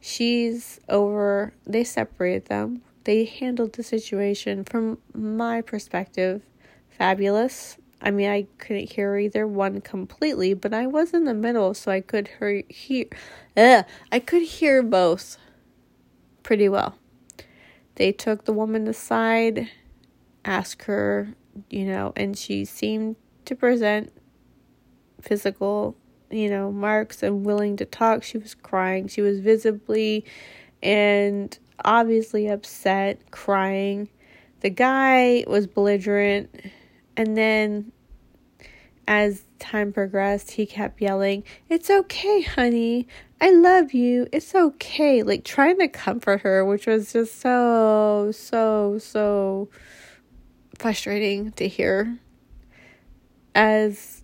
she's 0.00 0.78
over, 0.88 1.54
they 1.66 1.84
separated 1.84 2.46
them. 2.46 2.82
They 3.04 3.24
handled 3.24 3.72
the 3.72 3.82
situation 3.82 4.64
from 4.64 4.98
my 5.14 5.62
perspective 5.62 6.42
fabulous. 6.96 7.78
I 8.00 8.10
mean, 8.10 8.30
I 8.30 8.46
couldn't 8.58 8.92
hear 8.92 9.16
either 9.16 9.46
one 9.46 9.80
completely, 9.80 10.54
but 10.54 10.74
I 10.74 10.86
was 10.86 11.14
in 11.14 11.24
the 11.24 11.34
middle, 11.34 11.74
so 11.74 11.90
I 11.90 12.00
could 12.00 12.28
hear, 12.38 12.62
hear 12.68 13.06
ugh, 13.56 13.84
I 14.12 14.18
could 14.18 14.42
hear 14.42 14.82
both 14.82 15.38
pretty 16.42 16.68
well. 16.68 16.96
They 17.96 18.12
took 18.12 18.44
the 18.44 18.52
woman 18.52 18.86
aside, 18.86 19.70
asked 20.44 20.84
her, 20.84 21.34
you 21.70 21.86
know, 21.86 22.12
and 22.16 22.36
she 22.36 22.64
seemed 22.64 23.16
to 23.46 23.56
present 23.56 24.12
physical, 25.20 25.96
you 26.30 26.50
know, 26.50 26.70
marks 26.70 27.22
and 27.22 27.44
willing 27.44 27.76
to 27.78 27.86
talk. 27.86 28.22
She 28.22 28.38
was 28.38 28.54
crying. 28.54 29.08
She 29.08 29.22
was 29.22 29.40
visibly 29.40 30.24
and 30.82 31.58
obviously 31.84 32.48
upset, 32.48 33.30
crying. 33.30 34.08
The 34.60 34.70
guy 34.70 35.44
was 35.46 35.66
belligerent. 35.66 36.54
And 37.16 37.36
then 37.36 37.92
as 39.08 39.44
time 39.58 39.92
progressed, 39.92 40.52
he 40.52 40.66
kept 40.66 41.00
yelling, 41.00 41.44
It's 41.68 41.90
okay, 41.90 42.42
honey. 42.42 43.06
I 43.40 43.50
love 43.50 43.92
you. 43.92 44.26
It's 44.32 44.54
okay. 44.54 45.22
Like 45.22 45.44
trying 45.44 45.78
to 45.78 45.88
comfort 45.88 46.40
her, 46.40 46.64
which 46.64 46.86
was 46.86 47.12
just 47.12 47.40
so, 47.40 48.30
so, 48.32 48.98
so 48.98 49.68
frustrating 50.78 51.52
to 51.52 51.68
hear 51.68 52.18
as 53.54 54.22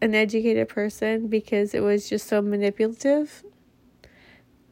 an 0.00 0.14
educated 0.14 0.68
person 0.68 1.28
because 1.28 1.74
it 1.74 1.80
was 1.80 2.08
just 2.08 2.26
so 2.28 2.42
manipulative. 2.42 3.44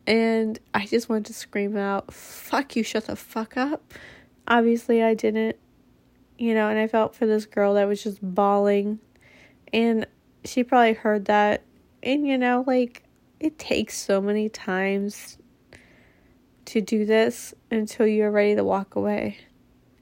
And 0.07 0.59
I 0.75 0.87
just 0.87 1.09
wanted 1.09 1.27
to 1.27 1.35
scream 1.35 1.77
out, 1.77 2.13
fuck 2.13 2.77
you, 2.77 2.83
shut 2.83 3.07
the 3.07 3.17
fuck 3.17 3.57
up. 3.57 3.95
Obviously, 4.49 5.03
I 5.03 5.15
didn't, 5.15 5.57
you 6.43 6.55
know, 6.55 6.69
and 6.69 6.77
I 6.77 6.89
felt 6.89 7.15
for 7.15 7.25
this 7.25 7.47
girl 7.47 7.75
that 7.75 7.87
was 7.87 8.03
just 8.03 8.19
bawling. 8.21 8.99
And 9.73 10.09
she 10.45 10.65
probably 10.65 10.95
heard 10.95 11.27
that. 11.27 11.63
And, 12.03 12.27
you 12.27 12.37
know, 12.37 12.65
like, 12.67 13.05
it 13.39 13.61
takes 13.61 13.97
so 13.97 14.21
many 14.21 14.49
times 14.49 15.39
to 16.65 16.81
do 16.81 17.07
this 17.07 17.55
until 17.71 18.09
you're 18.09 18.33
ready 18.33 18.57
to 18.57 18.65
walk 18.65 18.97
away. 18.97 19.39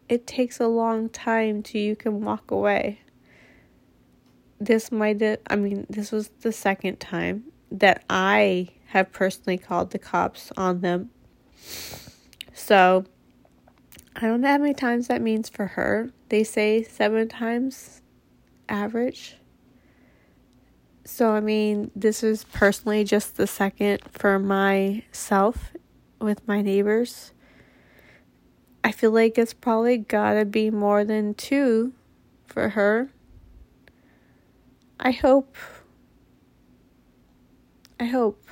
It 0.08 0.26
takes 0.26 0.58
a 0.58 0.66
long 0.66 1.10
time 1.10 1.62
till 1.62 1.82
you 1.82 1.94
can 1.94 2.22
walk 2.22 2.50
away. 2.50 3.02
This 4.58 4.90
might 4.90 5.20
have, 5.20 5.40
I 5.46 5.56
mean, 5.56 5.86
this 5.90 6.10
was 6.10 6.30
the 6.40 6.52
second 6.52 7.00
time 7.00 7.52
that 7.70 8.02
I 8.08 8.68
have 8.86 9.12
personally 9.12 9.58
called 9.58 9.90
the 9.90 9.98
cops 9.98 10.52
on 10.56 10.80
them. 10.80 11.10
So, 12.54 13.04
I 14.16 14.22
don't 14.22 14.40
know 14.40 14.48
how 14.48 14.56
many 14.56 14.72
times 14.72 15.08
that 15.08 15.20
means 15.20 15.50
for 15.50 15.66
her. 15.66 16.10
They 16.30 16.44
say 16.44 16.84
seven 16.84 17.28
times 17.28 18.02
average. 18.68 19.36
So, 21.04 21.32
I 21.32 21.40
mean, 21.40 21.90
this 21.96 22.22
is 22.22 22.44
personally 22.44 23.02
just 23.02 23.36
the 23.36 23.48
second 23.48 24.00
for 24.12 24.38
myself 24.38 25.72
with 26.20 26.46
my 26.46 26.62
neighbors. 26.62 27.32
I 28.84 28.92
feel 28.92 29.10
like 29.10 29.38
it's 29.38 29.52
probably 29.52 29.98
gotta 29.98 30.44
be 30.44 30.70
more 30.70 31.04
than 31.04 31.34
two 31.34 31.94
for 32.46 32.70
her. 32.70 33.10
I 35.00 35.10
hope. 35.10 35.56
I 37.98 38.04
hope. 38.04 38.46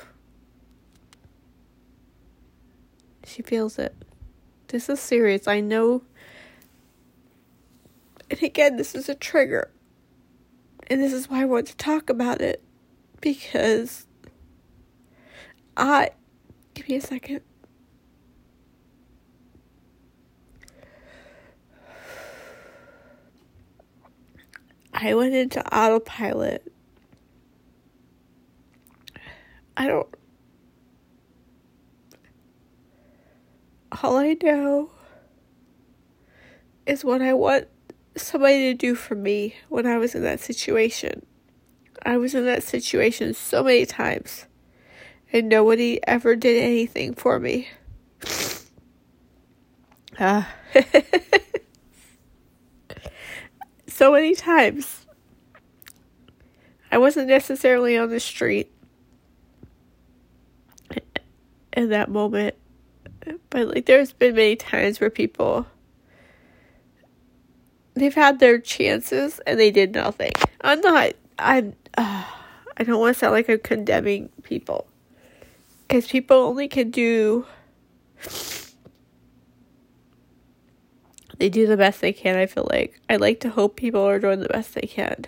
She 3.25 3.42
feels 3.42 3.78
it. 3.78 3.94
This 4.66 4.88
is 4.88 4.99
serious. 4.99 5.47
I 5.47 5.61
know. 5.61 6.02
And 8.38 8.46
again, 8.46 8.76
this 8.76 8.94
is 8.94 9.08
a 9.08 9.14
trigger. 9.14 9.70
And 10.86 11.02
this 11.02 11.12
is 11.12 11.28
why 11.28 11.42
I 11.42 11.44
want 11.44 11.66
to 11.68 11.76
talk 11.76 12.08
about 12.08 12.40
it. 12.40 12.62
Because 13.20 14.06
I. 15.76 16.10
Give 16.74 16.88
me 16.88 16.96
a 16.96 17.00
second. 17.00 17.40
I 24.94 25.14
went 25.14 25.34
into 25.34 25.60
autopilot. 25.76 26.72
I 29.76 29.86
don't. 29.86 30.08
All 34.02 34.16
I 34.16 34.36
know 34.42 34.90
is 36.86 37.04
what 37.04 37.22
I 37.22 37.32
want 37.34 37.68
somebody 38.21 38.73
to 38.73 38.75
do 38.75 38.95
for 38.95 39.15
me 39.15 39.54
when 39.69 39.87
I 39.87 39.99
was 39.99 40.15
in 40.15 40.23
that 40.23 40.41
situation. 40.41 41.25
I 42.04 42.17
was 42.17 42.35
in 42.35 42.45
that 42.45 42.63
situation 42.63 43.35
so 43.35 43.65
many 43.65 43.87
times, 43.87 44.47
and 45.33 45.49
nobody 45.49 46.00
ever 46.07 46.37
did 46.37 46.63
anything 46.63 47.15
for 47.15 47.41
me. 47.41 47.69
Uh, 50.19 50.45
so 53.89 54.13
many 54.13 54.35
times. 54.35 55.07
I 56.91 56.99
wasn't 56.99 57.28
necessarily 57.28 57.99
on 57.99 58.09
the 58.09 58.21
street 58.21 58.73
in 61.73 61.91
that 61.91 62.11
moment, 62.11 62.54
but 63.50 63.69
like 63.69 63.87
there's 63.87 64.13
been 64.13 64.35
many 64.35 64.57
times 64.57 65.00
where 65.00 65.11
people 65.11 65.67
they've 67.99 68.15
had 68.15 68.39
their 68.39 68.58
chances 68.58 69.41
and 69.47 69.58
they 69.58 69.71
did 69.71 69.93
nothing. 69.95 70.32
I'm 70.61 70.80
not. 70.80 71.13
I'm. 71.39 71.75
Uh, 71.97 72.25
I 72.76 72.84
don't 72.84 73.00
want 73.00 73.15
to 73.15 73.19
sound 73.19 73.32
like 73.32 73.49
I'm 73.49 73.58
condemning 73.58 74.28
people, 74.43 74.87
because 75.87 76.06
people 76.06 76.37
only 76.37 76.69
can 76.69 76.91
do. 76.91 77.47
They 81.39 81.49
do 81.49 81.67
the 81.67 81.76
best 81.76 82.00
they 82.00 82.13
can. 82.13 82.37
I 82.37 82.47
feel 82.47 82.67
like 82.71 83.00
I 83.08 83.17
like 83.17 83.41
to 83.41 83.50
hope 83.50 83.76
people 83.76 84.02
are 84.02 84.19
doing 84.19 84.41
the 84.41 84.49
best 84.49 84.75
they 84.75 84.87
can. 84.87 85.26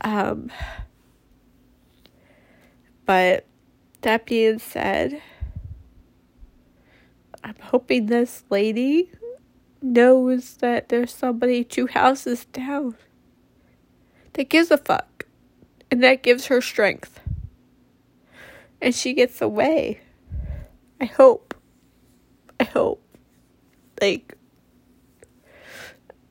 Um. 0.00 0.50
But 3.04 3.46
that 4.02 4.26
being 4.26 4.58
said, 4.58 5.22
I'm 7.42 7.56
hoping 7.58 8.04
this 8.06 8.44
lady 8.50 9.10
knows 9.80 10.56
that 10.56 10.88
there's 10.88 11.12
somebody 11.12 11.64
two 11.64 11.86
houses 11.86 12.44
down 12.46 12.96
that 14.32 14.48
gives 14.48 14.70
a 14.70 14.78
fuck 14.78 15.26
and 15.90 16.02
that 16.02 16.22
gives 16.22 16.46
her 16.46 16.60
strength. 16.60 17.20
And 18.80 18.94
she 18.94 19.12
gets 19.12 19.40
away. 19.40 20.00
I 21.00 21.06
hope. 21.06 21.54
I 22.60 22.64
hope. 22.64 23.02
Like, 24.00 24.36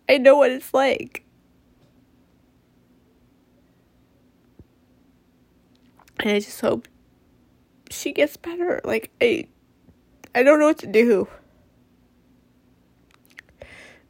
I 0.08 0.18
know 0.18 0.38
what 0.38 0.52
it's 0.52 0.74
like. 0.74 1.24
And 6.20 6.32
I 6.32 6.40
just 6.40 6.62
hope 6.62 6.88
she 7.90 8.12
gets 8.14 8.38
better. 8.38 8.82
Like, 8.84 9.12
I, 9.22 9.48
I 10.34 10.44
don't 10.44 10.60
know 10.60 10.68
what 10.68 10.80
to 10.80 10.88
do 10.88 11.28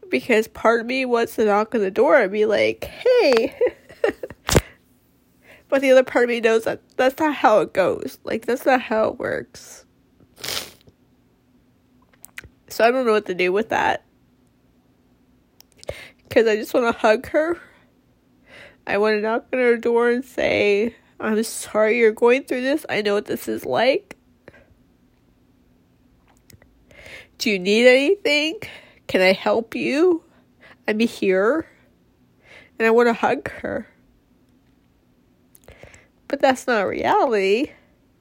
because 0.09 0.47
part 0.47 0.81
of 0.81 0.87
me 0.87 1.05
wants 1.05 1.35
to 1.35 1.45
knock 1.45 1.73
on 1.75 1.81
the 1.81 1.91
door 1.91 2.15
and 2.15 2.31
be 2.31 2.45
like, 2.45 2.83
hey. 2.83 3.57
but 5.69 5.81
the 5.81 5.91
other 5.91 6.03
part 6.03 6.25
of 6.25 6.29
me 6.29 6.39
knows 6.39 6.63
that 6.63 6.81
that's 6.97 7.19
not 7.19 7.35
how 7.35 7.59
it 7.59 7.73
goes. 7.73 8.17
Like, 8.23 8.45
that's 8.45 8.65
not 8.65 8.81
how 8.81 9.09
it 9.09 9.19
works. 9.19 9.85
So 12.69 12.83
I 12.83 12.91
don't 12.91 13.05
know 13.05 13.13
what 13.13 13.25
to 13.27 13.33
do 13.33 13.51
with 13.51 13.69
that. 13.69 14.05
Because 16.27 16.47
I 16.47 16.55
just 16.57 16.73
want 16.73 16.93
to 16.93 16.99
hug 16.99 17.27
her. 17.29 17.57
I 18.85 18.97
want 18.97 19.17
to 19.17 19.21
knock 19.21 19.47
on 19.51 19.59
her 19.59 19.77
door 19.77 20.09
and 20.09 20.23
say, 20.23 20.95
I'm 21.19 21.41
sorry 21.43 21.97
you're 21.97 22.11
going 22.11 22.43
through 22.43 22.61
this. 22.61 22.85
I 22.89 23.01
know 23.01 23.15
what 23.15 23.25
this 23.25 23.47
is 23.47 23.65
like. 23.65 24.15
Do 27.37 27.51
you 27.51 27.59
need 27.59 27.87
anything? 27.87 28.59
Can 29.07 29.21
I 29.21 29.33
help 29.33 29.75
you? 29.75 30.23
I'm 30.87 30.99
here. 30.99 31.67
And 32.77 32.85
I 32.85 32.91
want 32.91 33.07
to 33.07 33.13
hug 33.13 33.49
her. 33.49 33.87
But 36.27 36.41
that's 36.41 36.67
not 36.67 36.81
reality. 36.81 37.71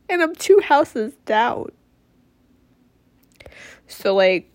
And 0.09 0.23
I'm 0.23 0.35
two 0.35 0.61
houses 0.63 1.13
down. 1.25 1.71
So, 3.89 4.15
like, 4.15 4.51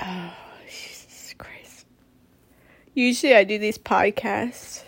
oh, 0.00 0.34
Jesus 0.70 1.34
Christ. 1.38 1.86
Usually 2.94 3.34
I 3.34 3.44
do 3.44 3.58
these 3.58 3.78
podcasts. 3.78 4.84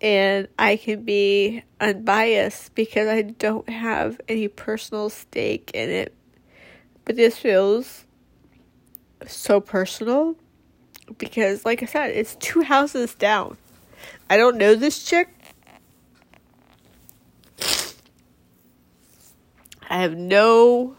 and 0.00 0.48
I 0.58 0.76
can 0.76 1.02
be 1.04 1.62
unbiased 1.80 2.74
because 2.74 3.08
I 3.08 3.22
don't 3.22 3.68
have 3.68 4.20
any 4.28 4.48
personal 4.48 5.08
stake 5.08 5.70
in 5.74 5.90
it. 5.90 6.14
But 7.06 7.14
this 7.14 7.38
feels 7.38 8.04
so 9.26 9.60
personal 9.60 10.36
because, 11.16 11.64
like 11.64 11.82
I 11.82 11.86
said, 11.86 12.10
it's 12.10 12.34
two 12.34 12.62
houses 12.62 13.14
down. 13.14 13.56
I 14.28 14.36
don't 14.36 14.58
know 14.58 14.74
this 14.74 15.04
chick. 15.04 15.28
I 19.88 19.98
have 19.98 20.16
no 20.16 20.96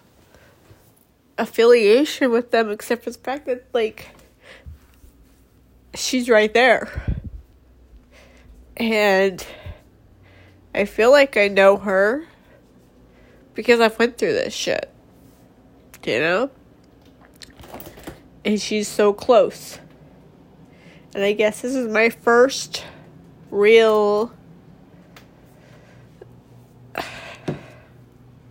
affiliation 1.38 2.32
with 2.32 2.52
them 2.52 2.72
except 2.72 3.04
for 3.04 3.12
the 3.12 3.20
fact 3.20 3.46
that, 3.48 3.65
like, 3.74 4.08
she's 5.93 6.30
right 6.30 6.54
there. 6.54 6.89
And 8.78 9.46
I 10.74 10.86
feel 10.86 11.12
like 11.12 11.36
I 11.36 11.50
know 11.50 11.76
her 11.76 12.26
because 13.56 13.82
I've 13.82 14.00
went 14.00 14.17
through 14.17 14.34
this 14.34 14.54
shit. 14.54 14.89
You 16.08 16.20
know? 16.22 16.50
And 18.46 18.62
she's 18.62 18.88
so 18.88 19.12
close. 19.12 19.78
And 21.13 21.22
I 21.22 21.34
guess 21.34 21.60
this 21.60 21.76
is 21.76 21.89
my 21.89 22.10
first 22.10 22.86
real 23.52 24.32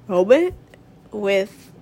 moment 0.06 0.54
with 1.10 1.72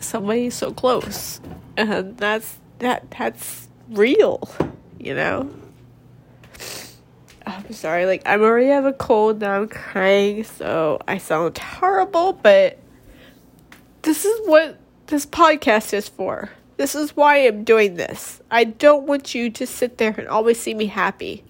somebody 0.00 0.50
so 0.50 0.72
close. 0.72 1.40
And 1.76 2.16
that's 2.16 2.58
that 2.80 3.08
that's 3.16 3.68
real, 3.88 4.50
you 4.98 5.14
know? 5.14 5.48
I'm 7.46 7.72
sorry, 7.72 8.06
like 8.06 8.22
I'm 8.26 8.42
already 8.42 8.66
have 8.66 8.84
a 8.84 8.92
cold 8.92 9.40
now 9.40 9.60
I'm 9.60 9.68
crying, 9.68 10.42
so 10.42 11.00
I 11.06 11.18
sound 11.18 11.56
horrible, 11.56 12.32
but 12.32 12.81
this 14.02 14.24
is 14.24 14.40
what 14.46 14.78
this 15.06 15.26
podcast 15.26 15.92
is 15.94 16.08
for. 16.08 16.50
This 16.76 16.94
is 16.94 17.16
why 17.16 17.38
I'm 17.46 17.64
doing 17.64 17.94
this. 17.94 18.40
I 18.50 18.64
don't 18.64 19.06
want 19.06 19.34
you 19.34 19.50
to 19.50 19.66
sit 19.66 19.98
there 19.98 20.14
and 20.16 20.28
always 20.28 20.58
see 20.60 20.74
me 20.74 20.86
happy. 20.86 21.44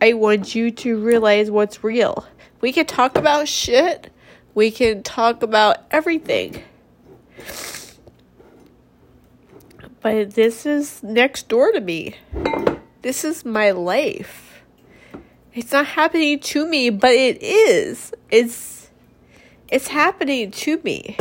I 0.00 0.12
want 0.12 0.54
you 0.54 0.70
to 0.70 1.02
realize 1.02 1.50
what's 1.50 1.82
real. 1.82 2.26
We 2.60 2.72
can 2.72 2.86
talk 2.86 3.16
about 3.16 3.48
shit. 3.48 4.12
We 4.54 4.70
can 4.70 5.02
talk 5.02 5.42
about 5.42 5.78
everything. 5.90 6.62
But 10.00 10.34
this 10.34 10.66
is 10.66 11.02
next 11.02 11.48
door 11.48 11.72
to 11.72 11.80
me. 11.80 12.16
This 13.02 13.24
is 13.24 13.44
my 13.44 13.72
life. 13.72 14.62
It's 15.54 15.72
not 15.72 15.86
happening 15.86 16.38
to 16.40 16.66
me, 16.66 16.90
but 16.90 17.12
it 17.12 17.42
is. 17.42 18.12
It's 18.30 18.88
it's 19.68 19.88
happening 19.88 20.50
to 20.52 20.78
me. 20.84 21.16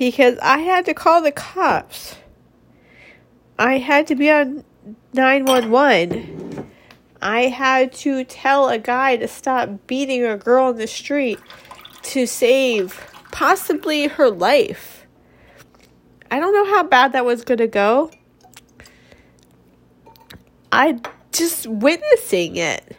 Because 0.00 0.38
I 0.40 0.60
had 0.60 0.86
to 0.86 0.94
call 0.94 1.20
the 1.20 1.30
cops. 1.30 2.16
I 3.58 3.76
had 3.76 4.06
to 4.06 4.14
be 4.14 4.30
on 4.30 4.64
911. 5.12 6.70
I 7.20 7.42
had 7.42 7.92
to 7.92 8.24
tell 8.24 8.70
a 8.70 8.78
guy 8.78 9.18
to 9.18 9.28
stop 9.28 9.86
beating 9.86 10.24
a 10.24 10.38
girl 10.38 10.70
in 10.70 10.78
the 10.78 10.86
street 10.86 11.38
to 12.04 12.26
save 12.26 13.12
possibly 13.30 14.06
her 14.06 14.30
life. 14.30 15.06
I 16.30 16.40
don't 16.40 16.54
know 16.54 16.74
how 16.74 16.84
bad 16.84 17.12
that 17.12 17.26
was 17.26 17.44
going 17.44 17.58
to 17.58 17.66
go. 17.66 18.10
I 20.72 20.98
just 21.30 21.66
witnessing 21.66 22.56
it. 22.56 22.96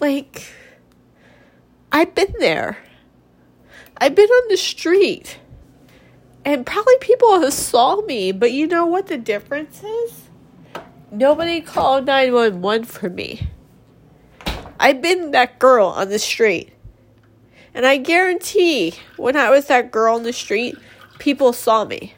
Like, 0.00 0.50
I've 1.92 2.14
been 2.14 2.32
there. 2.38 2.78
I've 3.98 4.14
been 4.14 4.30
on 4.30 4.48
the 4.48 4.56
street. 4.56 5.40
And 6.44 6.66
probably 6.66 6.96
people 7.00 7.50
saw 7.50 8.00
me, 8.02 8.32
but 8.32 8.52
you 8.52 8.66
know 8.66 8.86
what 8.86 9.06
the 9.06 9.18
difference 9.18 9.82
is? 9.82 10.22
Nobody 11.10 11.60
called 11.60 12.06
911 12.06 12.84
for 12.84 13.10
me. 13.10 13.48
I've 14.80 15.02
been 15.02 15.30
that 15.32 15.58
girl 15.58 15.88
on 15.88 16.08
the 16.08 16.18
street. 16.18 16.72
And 17.74 17.86
I 17.86 17.98
guarantee 17.98 18.94
when 19.16 19.36
I 19.36 19.50
was 19.50 19.66
that 19.66 19.90
girl 19.90 20.14
on 20.14 20.24
the 20.24 20.32
street, 20.32 20.76
people 21.18 21.52
saw 21.52 21.84
me. 21.84 22.14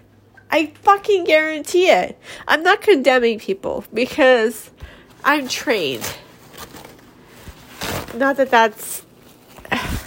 I 0.51 0.73
fucking 0.83 1.25
guarantee 1.25 1.91
it. 1.91 2.19
I'm 2.47 2.63
not 2.63 2.81
condemning 2.81 3.39
people 3.39 3.85
because 3.93 4.71
I'm 5.25 5.49
trained. 5.49 6.09
Not 8.15 8.37
that 8.37 8.51
that's. 8.51 9.05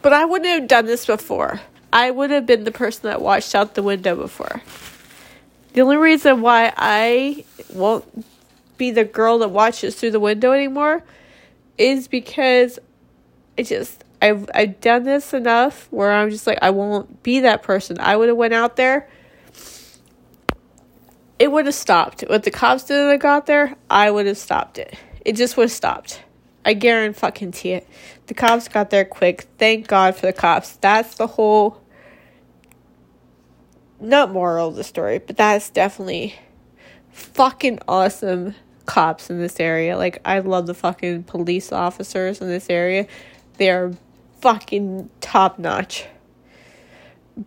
But 0.00 0.12
I 0.12 0.24
wouldn't 0.24 0.48
have 0.48 0.68
done 0.68 0.86
this 0.86 1.04
before. 1.06 1.60
I 1.98 2.12
would 2.12 2.30
have 2.30 2.46
been 2.46 2.62
the 2.62 2.70
person 2.70 3.10
that 3.10 3.20
watched 3.20 3.56
out 3.56 3.74
the 3.74 3.82
window 3.82 4.14
before. 4.14 4.62
The 5.72 5.80
only 5.80 5.96
reason 5.96 6.42
why 6.42 6.72
I 6.76 7.44
won't 7.70 8.24
be 8.76 8.92
the 8.92 9.02
girl 9.02 9.40
that 9.40 9.48
watches 9.48 9.96
through 9.96 10.12
the 10.12 10.20
window 10.20 10.52
anymore 10.52 11.02
is 11.76 12.06
because 12.06 12.78
it 13.56 13.64
just 13.64 14.04
I've 14.22 14.48
I've 14.54 14.80
done 14.80 15.02
this 15.02 15.34
enough 15.34 15.88
where 15.90 16.12
I'm 16.12 16.30
just 16.30 16.46
like 16.46 16.60
I 16.62 16.70
won't 16.70 17.24
be 17.24 17.40
that 17.40 17.64
person. 17.64 17.98
I 17.98 18.16
would 18.16 18.28
have 18.28 18.36
went 18.36 18.54
out 18.54 18.76
there. 18.76 19.08
It 21.40 21.50
would 21.50 21.66
have 21.66 21.74
stopped. 21.74 22.20
What 22.28 22.44
the 22.44 22.52
cops 22.52 22.84
did 22.84 22.94
when 22.94 23.08
I 23.08 23.16
got 23.16 23.46
there, 23.46 23.74
I 23.90 24.12
would 24.12 24.26
have 24.26 24.38
stopped 24.38 24.78
it. 24.78 24.96
It 25.24 25.34
just 25.34 25.56
would 25.56 25.64
have 25.64 25.72
stopped. 25.72 26.22
I 26.64 26.74
guarantee 26.74 27.18
fucking 27.18 27.54
it. 27.64 27.88
The 28.28 28.34
cops 28.34 28.68
got 28.68 28.90
there 28.90 29.04
quick. 29.04 29.48
Thank 29.58 29.88
God 29.88 30.14
for 30.14 30.26
the 30.26 30.32
cops. 30.32 30.76
That's 30.76 31.16
the 31.16 31.26
whole 31.26 31.82
not 34.00 34.30
moral 34.30 34.68
of 34.68 34.76
the 34.76 34.84
story, 34.84 35.18
but 35.18 35.36
that's 35.36 35.70
definitely 35.70 36.34
fucking 37.10 37.80
awesome 37.88 38.54
cops 38.86 39.30
in 39.30 39.38
this 39.38 39.60
area. 39.60 39.96
Like 39.96 40.20
I 40.24 40.38
love 40.40 40.66
the 40.66 40.74
fucking 40.74 41.24
police 41.24 41.72
officers 41.72 42.40
in 42.40 42.48
this 42.48 42.70
area. 42.70 43.06
They 43.56 43.70
are 43.70 43.92
fucking 44.40 45.10
top 45.20 45.58
notch. 45.58 46.06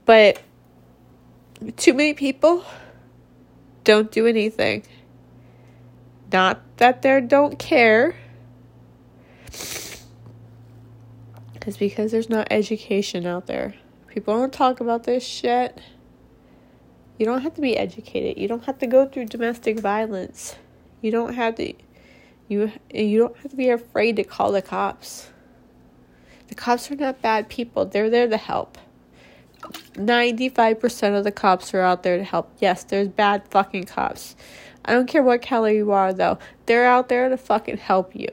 But 0.05 0.41
too 1.77 1.93
many 1.93 2.13
people 2.13 2.63
don't 3.83 4.11
do 4.11 4.27
anything. 4.27 4.83
Not 6.31 6.61
that 6.77 7.01
they 7.01 7.19
don't 7.21 7.59
care. 7.59 8.15
It's 11.65 11.77
because 11.77 12.11
there's 12.11 12.29
no 12.29 12.43
education 12.49 13.25
out 13.25 13.47
there. 13.47 13.75
People 14.07 14.35
don't 14.35 14.53
talk 14.53 14.79
about 14.79 15.03
this 15.03 15.23
shit. 15.23 15.79
You 17.21 17.27
don't 17.27 17.43
have 17.43 17.53
to 17.53 17.61
be 17.61 17.77
educated. 17.77 18.41
You 18.41 18.47
don't 18.47 18.65
have 18.65 18.79
to 18.79 18.87
go 18.87 19.05
through 19.05 19.25
domestic 19.25 19.79
violence. 19.79 20.55
You 21.01 21.11
don't 21.11 21.35
have 21.35 21.53
to 21.57 21.71
you 22.47 22.71
you 22.91 23.19
don't 23.19 23.37
have 23.37 23.51
to 23.51 23.55
be 23.55 23.69
afraid 23.69 24.15
to 24.15 24.23
call 24.23 24.51
the 24.51 24.63
cops. 24.63 25.29
The 26.47 26.55
cops 26.55 26.89
are 26.89 26.95
not 26.95 27.21
bad 27.21 27.47
people. 27.47 27.85
They're 27.85 28.09
there 28.09 28.27
to 28.27 28.37
help. 28.37 28.79
95% 29.93 31.15
of 31.15 31.23
the 31.23 31.31
cops 31.31 31.75
are 31.75 31.81
out 31.81 32.01
there 32.01 32.17
to 32.17 32.23
help. 32.23 32.51
Yes, 32.57 32.85
there's 32.85 33.09
bad 33.09 33.47
fucking 33.51 33.83
cops. 33.83 34.35
I 34.83 34.93
don't 34.93 35.05
care 35.05 35.21
what 35.21 35.43
color 35.43 35.69
you 35.69 35.91
are, 35.91 36.13
though. 36.13 36.39
They're 36.65 36.87
out 36.87 37.07
there 37.07 37.29
to 37.29 37.37
fucking 37.37 37.77
help 37.77 38.15
you. 38.15 38.29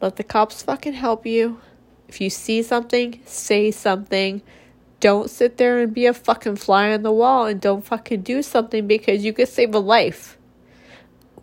Let 0.00 0.16
the 0.16 0.24
cops 0.24 0.64
fucking 0.64 0.94
help 0.94 1.26
you. 1.26 1.60
If 2.08 2.20
you 2.20 2.28
see 2.28 2.60
something, 2.60 3.20
say 3.24 3.70
something. 3.70 4.42
Don't 5.02 5.28
sit 5.28 5.56
there 5.56 5.80
and 5.80 5.92
be 5.92 6.06
a 6.06 6.14
fucking 6.14 6.54
fly 6.54 6.92
on 6.92 7.02
the 7.02 7.10
wall 7.10 7.46
and 7.46 7.60
don't 7.60 7.84
fucking 7.84 8.22
do 8.22 8.40
something 8.40 8.86
because 8.86 9.24
you 9.24 9.32
could 9.32 9.48
save 9.48 9.74
a 9.74 9.80
life. 9.80 10.38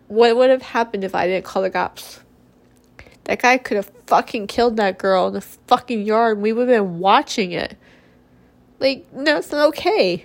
What 0.08 0.34
would 0.34 0.48
have 0.48 0.62
happened 0.62 1.04
if 1.04 1.14
I 1.14 1.26
didn't 1.26 1.44
call 1.44 1.60
the 1.60 1.68
cops? 1.68 2.20
That 3.24 3.42
guy 3.42 3.58
could 3.58 3.76
have 3.76 3.92
fucking 4.06 4.46
killed 4.46 4.78
that 4.78 4.96
girl 4.96 5.28
in 5.28 5.34
the 5.34 5.42
fucking 5.42 6.06
yard 6.06 6.38
and 6.38 6.42
we 6.42 6.54
would 6.54 6.70
have 6.70 6.82
been 6.82 7.00
watching 7.00 7.52
it. 7.52 7.76
Like, 8.78 9.12
no, 9.12 9.36
it's 9.36 9.52
not 9.52 9.68
okay. 9.68 10.24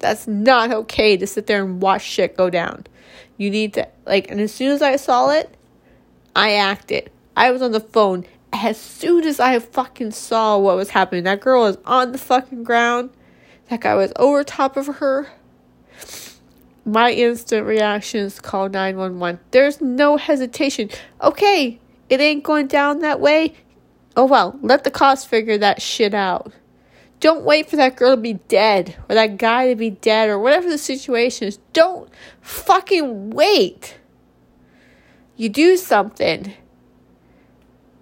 That's 0.00 0.26
not 0.26 0.72
okay 0.72 1.16
to 1.16 1.26
sit 1.26 1.46
there 1.46 1.62
and 1.62 1.80
watch 1.80 2.02
shit 2.02 2.36
go 2.36 2.50
down. 2.50 2.84
You 3.36 3.48
need 3.48 3.74
to, 3.74 3.86
like, 4.06 4.28
and 4.28 4.40
as 4.40 4.52
soon 4.52 4.72
as 4.72 4.82
I 4.82 4.96
saw 4.96 5.30
it, 5.30 5.56
I 6.34 6.54
acted. 6.54 7.12
I 7.36 7.52
was 7.52 7.62
on 7.62 7.70
the 7.70 7.78
phone. 7.78 8.26
As 8.62 8.80
soon 8.80 9.24
as 9.24 9.38
I 9.38 9.58
fucking 9.58 10.12
saw 10.12 10.56
what 10.56 10.76
was 10.76 10.90
happening, 10.90 11.24
that 11.24 11.40
girl 11.40 11.62
was 11.62 11.76
on 11.84 12.12
the 12.12 12.18
fucking 12.18 12.64
ground. 12.64 13.10
That 13.68 13.80
guy 13.80 13.94
was 13.94 14.12
over 14.16 14.42
top 14.44 14.78
of 14.78 14.86
her. 14.86 15.28
My 16.84 17.10
instant 17.12 17.66
reaction 17.66 18.20
is 18.20 18.40
call 18.40 18.70
911. 18.70 19.40
There's 19.50 19.80
no 19.82 20.16
hesitation. 20.16 20.88
Okay, 21.20 21.78
it 22.08 22.20
ain't 22.20 22.44
going 22.44 22.66
down 22.66 23.00
that 23.00 23.20
way. 23.20 23.54
Oh 24.16 24.24
well, 24.24 24.58
let 24.62 24.84
the 24.84 24.90
cops 24.90 25.24
figure 25.24 25.58
that 25.58 25.82
shit 25.82 26.14
out. 26.14 26.50
Don't 27.20 27.44
wait 27.44 27.68
for 27.68 27.76
that 27.76 27.96
girl 27.96 28.16
to 28.16 28.20
be 28.20 28.34
dead 28.34 28.96
or 29.08 29.14
that 29.14 29.36
guy 29.36 29.68
to 29.68 29.76
be 29.76 29.90
dead 29.90 30.30
or 30.30 30.38
whatever 30.38 30.68
the 30.70 30.78
situation 30.78 31.48
is. 31.48 31.58
Don't 31.74 32.08
fucking 32.40 33.30
wait. 33.30 33.98
You 35.36 35.50
do 35.50 35.76
something. 35.76 36.54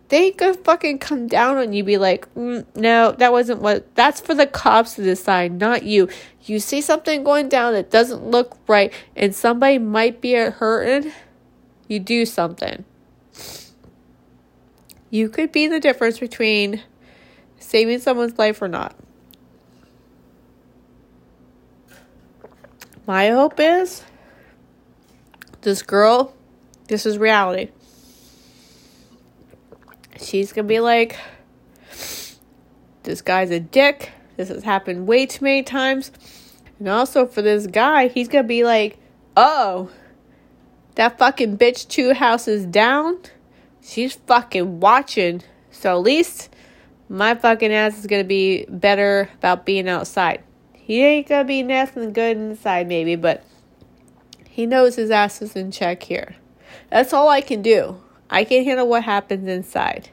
They 0.08 0.30
could 0.30 0.56
fucking 0.64 0.98
come 0.98 1.26
down 1.26 1.56
on 1.56 1.72
you, 1.72 1.82
be 1.82 1.96
like, 1.96 2.32
mm, 2.34 2.66
no, 2.74 3.12
that 3.12 3.32
wasn't 3.32 3.62
what. 3.62 3.94
That's 3.94 4.20
for 4.20 4.34
the 4.34 4.46
cops 4.46 4.94
to 4.96 5.02
decide, 5.02 5.52
not 5.52 5.82
you. 5.82 6.08
You 6.42 6.58
see 6.58 6.80
something 6.82 7.24
going 7.24 7.48
down 7.48 7.72
that 7.72 7.90
doesn't 7.90 8.26
look 8.26 8.58
right 8.68 8.92
and 9.16 9.34
somebody 9.34 9.78
might 9.78 10.20
be 10.20 10.34
hurting, 10.34 11.12
you 11.88 12.00
do 12.00 12.26
something. 12.26 12.84
You 15.08 15.28
could 15.28 15.52
be 15.52 15.68
the 15.68 15.80
difference 15.80 16.18
between 16.18 16.82
saving 17.58 18.00
someone's 18.00 18.36
life 18.38 18.60
or 18.60 18.68
not. 18.68 18.94
My 23.06 23.28
hope 23.30 23.54
is 23.58 24.02
this 25.62 25.82
girl, 25.82 26.34
this 26.88 27.06
is 27.06 27.16
reality. 27.16 27.70
She's 30.24 30.52
gonna 30.52 30.66
be 30.66 30.80
like, 30.80 31.16
this 33.02 33.20
guy's 33.22 33.50
a 33.50 33.60
dick. 33.60 34.12
This 34.36 34.48
has 34.48 34.64
happened 34.64 35.06
way 35.06 35.26
too 35.26 35.44
many 35.44 35.62
times. 35.62 36.10
And 36.78 36.88
also 36.88 37.26
for 37.26 37.42
this 37.42 37.66
guy, 37.66 38.08
he's 38.08 38.28
gonna 38.28 38.44
be 38.44 38.64
like, 38.64 38.98
oh, 39.36 39.90
that 40.94 41.18
fucking 41.18 41.58
bitch 41.58 41.88
two 41.88 42.14
houses 42.14 42.64
down, 42.64 43.18
she's 43.82 44.14
fucking 44.14 44.80
watching. 44.80 45.42
So 45.70 45.90
at 45.96 46.02
least 46.02 46.48
my 47.08 47.34
fucking 47.34 47.72
ass 47.72 47.98
is 47.98 48.06
gonna 48.06 48.24
be 48.24 48.64
better 48.68 49.28
about 49.38 49.66
being 49.66 49.88
outside. 49.88 50.42
He 50.72 51.02
ain't 51.02 51.28
gonna 51.28 51.44
be 51.44 51.62
nothing 51.62 52.12
good 52.12 52.36
inside, 52.36 52.88
maybe, 52.88 53.16
but 53.16 53.44
he 54.48 54.66
knows 54.66 54.96
his 54.96 55.10
ass 55.10 55.42
is 55.42 55.54
in 55.54 55.70
check 55.70 56.02
here. 56.04 56.36
That's 56.90 57.12
all 57.12 57.28
I 57.28 57.40
can 57.40 57.60
do. 57.60 58.00
I 58.30 58.44
can 58.44 58.64
handle 58.64 58.88
what 58.88 59.04
happens 59.04 59.48
inside. 59.48 60.10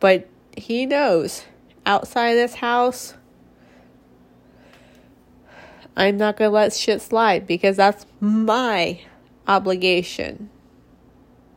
But 0.00 0.28
he 0.56 0.86
knows 0.86 1.44
outside 1.84 2.34
this 2.34 2.56
house, 2.56 3.14
I'm 5.96 6.18
not 6.18 6.36
gonna 6.36 6.50
let 6.50 6.74
shit 6.74 7.00
slide 7.00 7.46
because 7.46 7.76
that's 7.76 8.04
my 8.20 9.00
obligation 9.48 10.50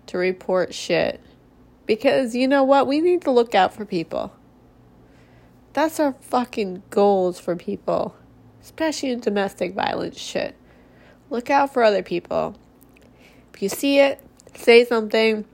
to 0.07 0.17
report 0.17 0.73
shit. 0.73 1.19
Because 1.85 2.35
you 2.35 2.47
know 2.47 2.63
what? 2.63 2.87
We 2.87 3.01
need 3.01 3.21
to 3.23 3.31
look 3.31 3.53
out 3.53 3.73
for 3.73 3.83
people. 3.83 4.31
That's 5.73 5.99
our 5.99 6.13
fucking 6.21 6.83
goals 6.89 7.39
for 7.39 7.55
people, 7.55 8.15
especially 8.61 9.09
in 9.09 9.19
domestic 9.19 9.73
violence 9.73 10.17
shit. 10.17 10.55
Look 11.29 11.49
out 11.49 11.73
for 11.73 11.83
other 11.83 12.03
people. 12.03 12.55
If 13.53 13.61
you 13.61 13.69
see 13.69 13.99
it, 13.99 14.21
say 14.55 14.85
something. 14.85 15.45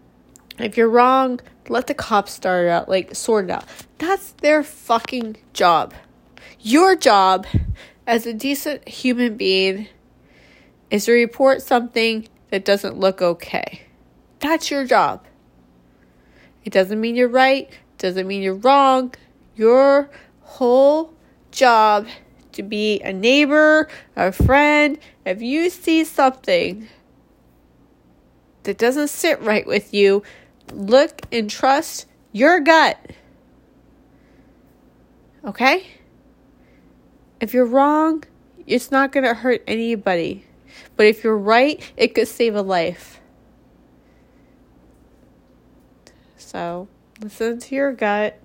If 0.58 0.78
you're 0.78 0.90
wrong, 0.90 1.40
let 1.70 1.88
the 1.88 1.94
cops 1.94 2.34
start 2.34 2.66
it 2.66 2.70
out, 2.70 2.90
like 2.90 3.16
sort 3.16 3.46
it 3.46 3.52
out. 3.52 3.66
That's 3.98 4.32
their 4.34 4.64
fucking 4.64 5.38
job. 5.54 5.94
Your 6.60 6.96
job 6.96 7.46
as 8.08 8.26
a 8.26 8.34
decent 8.34 8.88
human 8.88 9.38
being 9.38 9.88
is 10.90 11.06
to 11.06 11.12
report 11.12 11.62
something 11.62 12.28
that 12.50 12.66
doesn't 12.66 12.98
look 12.98 13.22
okay. 13.22 13.82
That's 14.40 14.70
your 14.70 14.86
job. 14.86 15.26
It 16.64 16.74
doesn't 16.74 17.00
mean 17.00 17.16
you're 17.16 17.28
right, 17.28 17.70
doesn't 17.98 18.28
mean 18.28 18.42
you're 18.42 18.56
wrong. 18.56 19.14
Your 19.56 20.10
whole 20.42 21.14
job 21.52 22.08
to 22.54 22.64
be 22.64 23.02
a 23.02 23.14
neighbor, 23.14 23.88
a 24.16 24.32
friend, 24.32 24.98
if 25.26 25.42
you 25.42 25.70
see 25.70 26.04
something 26.04 26.88
that 28.64 28.78
doesn't 28.78 29.10
sit 29.10 29.42
right 29.42 29.66
with 29.66 29.94
you, 29.94 30.24
look 30.72 31.22
and 31.32 31.50
trust 31.50 32.06
your 32.32 32.60
gut. 32.60 33.00
Okay? 35.44 35.88
If 37.40 37.54
you're 37.54 37.66
wrong, 37.66 38.24
it's 38.66 38.92
not 38.92 39.12
going 39.12 39.26
to 39.26 39.34
hurt 39.34 39.64
anybody. 39.68 40.46
But 40.96 41.06
if 41.06 41.24
you're 41.24 41.38
right, 41.38 41.82
it 41.96 42.16
could 42.16 42.28
save 42.28 42.56
a 42.56 42.62
life. 42.62 43.20
So, 46.38 46.88
listen 47.22 47.60
to 47.60 47.76
your 47.76 47.94
gut. 47.94 48.40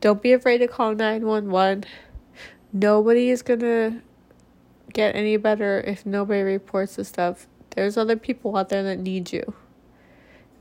Don't 0.00 0.22
be 0.22 0.32
afraid 0.32 0.58
to 0.58 0.68
call 0.68 0.94
911. 0.94 1.84
Nobody 2.72 3.30
is 3.30 3.42
going 3.42 3.60
to 3.60 4.02
get 4.92 5.14
any 5.14 5.36
better 5.36 5.80
if 5.80 6.06
nobody 6.06 6.42
reports 6.42 6.96
the 6.96 7.04
stuff. 7.04 7.46
There's 7.70 7.96
other 7.96 8.16
people 8.16 8.56
out 8.56 8.68
there 8.68 8.82
that 8.82 8.98
need 8.98 9.32
you. 9.32 9.54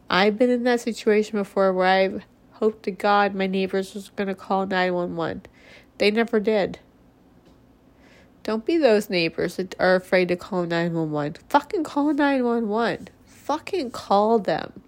I've 0.10 0.38
been 0.38 0.50
in 0.50 0.64
that 0.64 0.82
situation 0.82 1.40
before 1.40 1.74
where 1.74 1.88
I've 1.88 2.24
hoped 2.54 2.84
to 2.84 2.92
God 2.92 3.36
my 3.36 3.48
neighbors 3.48 3.94
was 3.94 4.10
going 4.10 4.28
to 4.28 4.36
call 4.36 4.66
911. 4.66 5.44
They 5.98 6.12
never 6.12 6.40
did. 6.40 6.80
Don't 8.44 8.66
be 8.66 8.78
those 8.78 9.10
neighbors 9.10 9.56
that 9.56 9.76
are 9.80 9.96
afraid 9.96 10.28
to 10.28 10.36
call 10.36 10.64
911. 10.64 11.38
Fucking 11.50 11.84
call 11.84 12.14
911. 12.14 13.10
Fucking 13.26 13.92
call 13.92 14.40
them. 14.40 14.84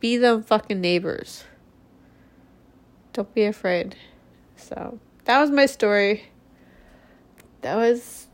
Be 0.00 0.16
them 0.16 0.42
fucking 0.42 0.80
neighbors. 0.80 1.44
Don't 3.12 3.32
be 3.34 3.44
afraid. 3.44 3.96
So, 4.56 4.98
that 5.24 5.40
was 5.40 5.50
my 5.50 5.66
story. 5.66 6.24
That 7.62 7.76
was 7.76 8.26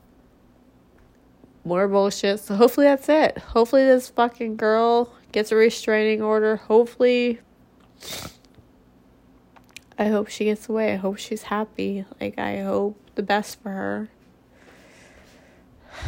more 1.65 1.87
bullshit. 1.87 2.41
So, 2.41 2.57
hopefully, 2.57 2.87
that's 2.87 3.09
it. 3.09 3.39
Hopefully, 3.39 3.85
this 3.85 4.09
fucking 4.09 4.57
girl 4.57 5.13
gets 5.39 5.53
a 5.53 5.57
restraining 5.57 6.21
order. 6.21 6.57
Hopefully, 6.57 7.39
I 9.97 10.09
hope 10.09 10.27
she 10.27 10.47
gets 10.47 10.69
away. 10.69 10.93
I 10.93 10.97
hope 10.97 11.17
she's 11.17 11.43
happy. 11.43 12.05
Like, 12.21 12.41
I 12.41 12.63
hope 12.63 13.01
the 13.15 13.23
best 13.23 13.63
for 13.63 13.71
her. 13.71 14.09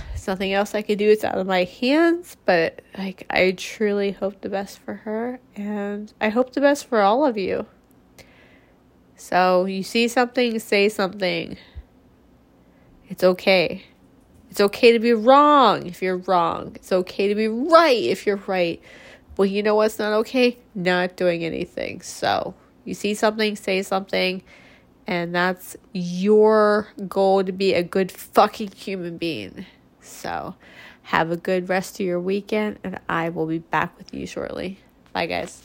There's 0.08 0.26
nothing 0.26 0.52
else 0.52 0.74
I 0.74 0.82
could 0.82 0.98
do. 0.98 1.08
It's 1.08 1.22
out 1.22 1.38
of 1.38 1.46
my 1.46 1.62
hands, 1.62 2.36
but 2.44 2.82
like 2.98 3.24
I 3.30 3.52
truly 3.52 4.10
hope 4.10 4.40
the 4.40 4.48
best 4.48 4.80
for 4.80 4.94
her 4.94 5.38
and 5.54 6.12
I 6.20 6.30
hope 6.30 6.52
the 6.52 6.60
best 6.60 6.86
for 6.86 7.00
all 7.00 7.24
of 7.24 7.38
you. 7.38 7.66
So, 9.14 9.66
you 9.66 9.84
see 9.84 10.08
something, 10.08 10.58
say 10.58 10.88
something. 10.88 11.56
It's 13.08 13.22
okay. 13.22 13.84
It's 14.50 14.60
okay 14.60 14.90
to 14.90 14.98
be 14.98 15.12
wrong 15.12 15.86
if 15.86 16.02
you're 16.02 16.16
wrong. 16.16 16.72
It's 16.74 16.90
okay 16.90 17.28
to 17.28 17.36
be 17.36 17.46
right 17.46 18.02
if 18.02 18.26
you're 18.26 18.42
right. 18.48 18.82
Well, 19.40 19.48
you 19.48 19.62
know 19.62 19.74
what's 19.74 19.98
not 19.98 20.12
okay? 20.12 20.58
Not 20.74 21.16
doing 21.16 21.46
anything. 21.46 22.02
So, 22.02 22.54
you 22.84 22.92
see 22.92 23.14
something, 23.14 23.56
say 23.56 23.80
something, 23.80 24.42
and 25.06 25.34
that's 25.34 25.78
your 25.94 26.88
goal 27.08 27.42
to 27.44 27.50
be 27.50 27.72
a 27.72 27.82
good 27.82 28.12
fucking 28.12 28.72
human 28.72 29.16
being. 29.16 29.64
So, 30.02 30.56
have 31.04 31.30
a 31.30 31.38
good 31.38 31.70
rest 31.70 31.98
of 32.00 32.04
your 32.04 32.20
weekend, 32.20 32.80
and 32.84 33.00
I 33.08 33.30
will 33.30 33.46
be 33.46 33.60
back 33.60 33.96
with 33.96 34.12
you 34.12 34.26
shortly. 34.26 34.78
Bye, 35.14 35.24
guys. 35.24 35.62